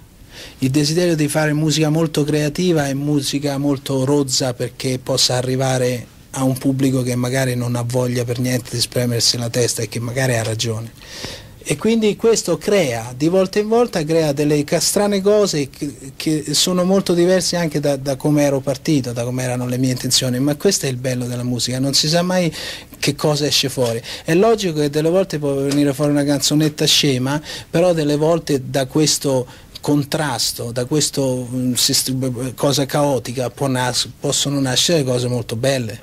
il 0.59 0.69
desiderio 0.69 1.15
di 1.15 1.27
fare 1.27 1.53
musica 1.53 1.89
molto 1.89 2.23
creativa 2.23 2.87
e 2.87 2.93
musica 2.93 3.57
molto 3.57 4.05
rozza 4.05 4.53
perché 4.53 4.99
possa 4.99 5.37
arrivare 5.37 6.05
a 6.31 6.43
un 6.43 6.55
pubblico 6.55 7.01
che 7.01 7.15
magari 7.15 7.55
non 7.55 7.75
ha 7.75 7.81
voglia 7.81 8.23
per 8.25 8.37
niente 8.37 8.69
di 8.71 8.79
spremersi 8.79 9.37
la 9.37 9.49
testa 9.49 9.81
e 9.81 9.89
che 9.89 9.99
magari 9.99 10.37
ha 10.37 10.43
ragione. 10.43 10.91
E 11.63 11.77
quindi 11.77 12.15
questo 12.15 12.57
crea, 12.57 13.13
di 13.15 13.27
volta 13.27 13.59
in 13.59 13.67
volta, 13.67 14.03
crea 14.03 14.31
delle 14.31 14.65
strane 14.79 15.21
cose 15.21 15.69
che, 16.15 16.53
sono 16.53 16.83
molto 16.83 17.13
diverse 17.13 17.55
anche 17.55 17.79
da, 17.79 17.97
da 17.97 18.15
come 18.15 18.43
ero 18.43 18.59
partito, 18.61 19.13
da 19.13 19.23
come 19.23 19.43
erano 19.43 19.67
le 19.67 19.77
mie 19.77 19.91
intenzioni, 19.91 20.39
ma 20.39 20.55
questo 20.55 20.87
è 20.87 20.89
il 20.89 20.97
bello 20.97 21.27
della 21.27 21.43
musica, 21.43 21.79
non 21.79 21.93
si 21.93 22.07
sa 22.07 22.23
mai 22.23 22.51
che 22.97 23.15
cosa 23.15 23.45
esce 23.45 23.69
fuori. 23.69 24.01
È 24.23 24.33
logico 24.33 24.79
che 24.79 24.89
delle 24.89 25.09
volte 25.09 25.37
può 25.37 25.53
venire 25.53 25.93
fuori 25.93 26.11
una 26.11 26.23
canzonetta 26.23 26.85
scema, 26.85 27.39
però 27.69 27.93
delle 27.93 28.15
volte 28.15 28.69
da 28.69 28.87
questo 28.87 29.45
contrasto, 29.81 30.71
da 30.71 30.85
questa 30.85 31.21
mm, 31.21 31.73
cosa 32.55 32.85
caotica 32.85 33.51
nas- 33.67 34.09
possono 34.19 34.59
nascere 34.59 35.03
cose 35.03 35.27
molto 35.27 35.55
belle. 35.55 35.99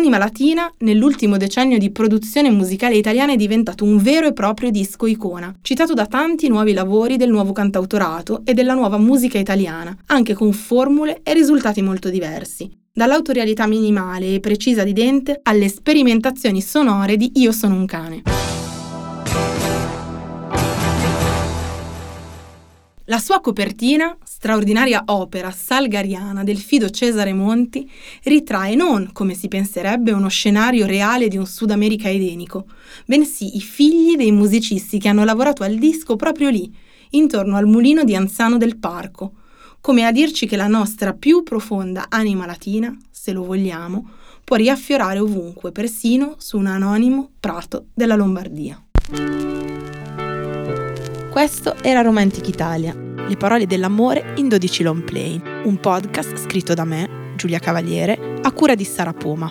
Anima 0.00 0.16
Latina, 0.16 0.72
nell'ultimo 0.78 1.36
decennio 1.36 1.76
di 1.76 1.90
produzione 1.90 2.48
musicale 2.50 2.96
italiana, 2.96 3.32
è 3.32 3.36
diventato 3.36 3.84
un 3.84 3.98
vero 3.98 4.26
e 4.26 4.32
proprio 4.32 4.70
disco 4.70 5.06
icona, 5.06 5.54
citato 5.60 5.92
da 5.92 6.06
tanti 6.06 6.48
nuovi 6.48 6.72
lavori 6.72 7.18
del 7.18 7.28
nuovo 7.28 7.52
cantautorato 7.52 8.40
e 8.46 8.54
della 8.54 8.72
nuova 8.72 8.96
musica 8.96 9.36
italiana, 9.36 9.94
anche 10.06 10.32
con 10.32 10.54
formule 10.54 11.20
e 11.22 11.34
risultati 11.34 11.82
molto 11.82 12.08
diversi. 12.08 12.70
Dall'autorialità 12.90 13.66
minimale 13.66 14.36
e 14.36 14.40
precisa 14.40 14.84
di 14.84 14.94
Dente 14.94 15.38
alle 15.42 15.68
sperimentazioni 15.68 16.62
sonore 16.62 17.18
di 17.18 17.32
Io 17.34 17.52
sono 17.52 17.74
un 17.74 17.84
cane. 17.84 18.22
La 23.10 23.18
sua 23.18 23.40
copertina, 23.40 24.16
straordinaria 24.22 25.02
opera 25.06 25.50
salgariana 25.50 26.44
del 26.44 26.58
fido 26.58 26.90
Cesare 26.90 27.32
Monti, 27.32 27.90
ritrae 28.22 28.76
non, 28.76 29.10
come 29.12 29.34
si 29.34 29.48
penserebbe, 29.48 30.12
uno 30.12 30.28
scenario 30.28 30.86
reale 30.86 31.26
di 31.26 31.36
un 31.36 31.44
Sud 31.44 31.72
America 31.72 32.08
edenico, 32.08 32.66
bensì 33.06 33.56
i 33.56 33.60
figli 33.60 34.14
dei 34.14 34.30
musicisti 34.30 35.00
che 35.00 35.08
hanno 35.08 35.24
lavorato 35.24 35.64
al 35.64 35.74
disco 35.74 36.14
proprio 36.14 36.50
lì, 36.50 36.72
intorno 37.10 37.56
al 37.56 37.66
mulino 37.66 38.04
di 38.04 38.14
Anzano 38.14 38.58
del 38.58 38.76
Parco, 38.76 39.32
come 39.80 40.06
a 40.06 40.12
dirci 40.12 40.46
che 40.46 40.54
la 40.54 40.68
nostra 40.68 41.12
più 41.12 41.42
profonda 41.42 42.06
anima 42.10 42.46
latina, 42.46 42.96
se 43.10 43.32
lo 43.32 43.42
vogliamo, 43.42 44.08
può 44.44 44.54
riaffiorare 44.54 45.18
ovunque, 45.18 45.72
persino 45.72 46.36
su 46.38 46.58
un 46.58 46.66
anonimo 46.66 47.30
prato 47.40 47.86
della 47.92 48.14
Lombardia. 48.14 48.80
Questo 51.40 51.74
era 51.82 52.02
Romantic 52.02 52.48
Italia, 52.48 52.94
le 52.94 53.36
parole 53.38 53.66
dell'amore 53.66 54.34
in 54.36 54.48
12 54.48 54.82
long 54.82 55.02
play, 55.02 55.40
un 55.64 55.80
podcast 55.80 56.36
scritto 56.36 56.74
da 56.74 56.84
me, 56.84 57.32
Giulia 57.34 57.58
Cavaliere, 57.58 58.36
a 58.42 58.52
cura 58.52 58.74
di 58.74 58.84
Sara 58.84 59.14
Poma. 59.14 59.48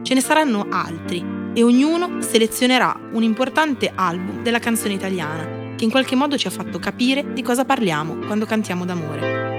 Ce 0.00 0.14
ne 0.14 0.20
saranno 0.22 0.68
altri 0.70 1.22
e 1.52 1.62
ognuno 1.62 2.22
selezionerà 2.22 2.98
un 3.12 3.22
importante 3.22 3.92
album 3.94 4.42
della 4.42 4.58
canzone 4.58 4.94
italiana 4.94 5.74
che 5.76 5.84
in 5.84 5.90
qualche 5.90 6.14
modo 6.14 6.38
ci 6.38 6.46
ha 6.46 6.50
fatto 6.50 6.78
capire 6.78 7.34
di 7.34 7.42
cosa 7.42 7.66
parliamo 7.66 8.16
quando 8.20 8.46
cantiamo 8.46 8.86
d'amore. 8.86 9.55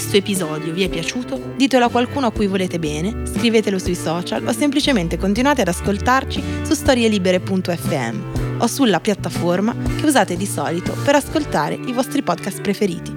Questo 0.00 0.16
episodio 0.16 0.72
vi 0.72 0.82
è 0.82 0.88
piaciuto, 0.88 1.52
ditelo 1.58 1.84
a 1.84 1.90
qualcuno 1.90 2.24
a 2.24 2.32
cui 2.32 2.46
volete 2.46 2.78
bene, 2.78 3.26
scrivetelo 3.26 3.78
sui 3.78 3.94
social 3.94 4.46
o 4.46 4.50
semplicemente 4.50 5.18
continuate 5.18 5.60
ad 5.60 5.68
ascoltarci 5.68 6.42
su 6.62 6.72
storielibere.fm 6.72 8.60
o 8.62 8.66
sulla 8.66 8.98
piattaforma 9.00 9.76
che 9.76 10.06
usate 10.06 10.38
di 10.38 10.46
solito 10.46 10.96
per 11.04 11.16
ascoltare 11.16 11.74
i 11.74 11.92
vostri 11.92 12.22
podcast 12.22 12.62
preferiti. 12.62 13.14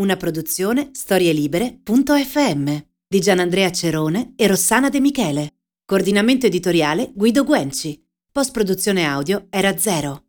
Una 0.00 0.16
produzione 0.16 0.92
storielibere.fm 0.94 2.76
di 3.06 3.20
Gianandrea 3.20 3.70
Cerone 3.70 4.32
e 4.34 4.46
Rossana 4.46 4.88
De 4.88 4.98
Michele. 4.98 5.56
Coordinamento 5.84 6.46
editoriale 6.46 7.12
Guido 7.14 7.44
Guenci. 7.44 8.02
Post 8.32 8.52
produzione 8.52 9.04
audio 9.04 9.46
era 9.50 9.76
zero. 9.76 10.27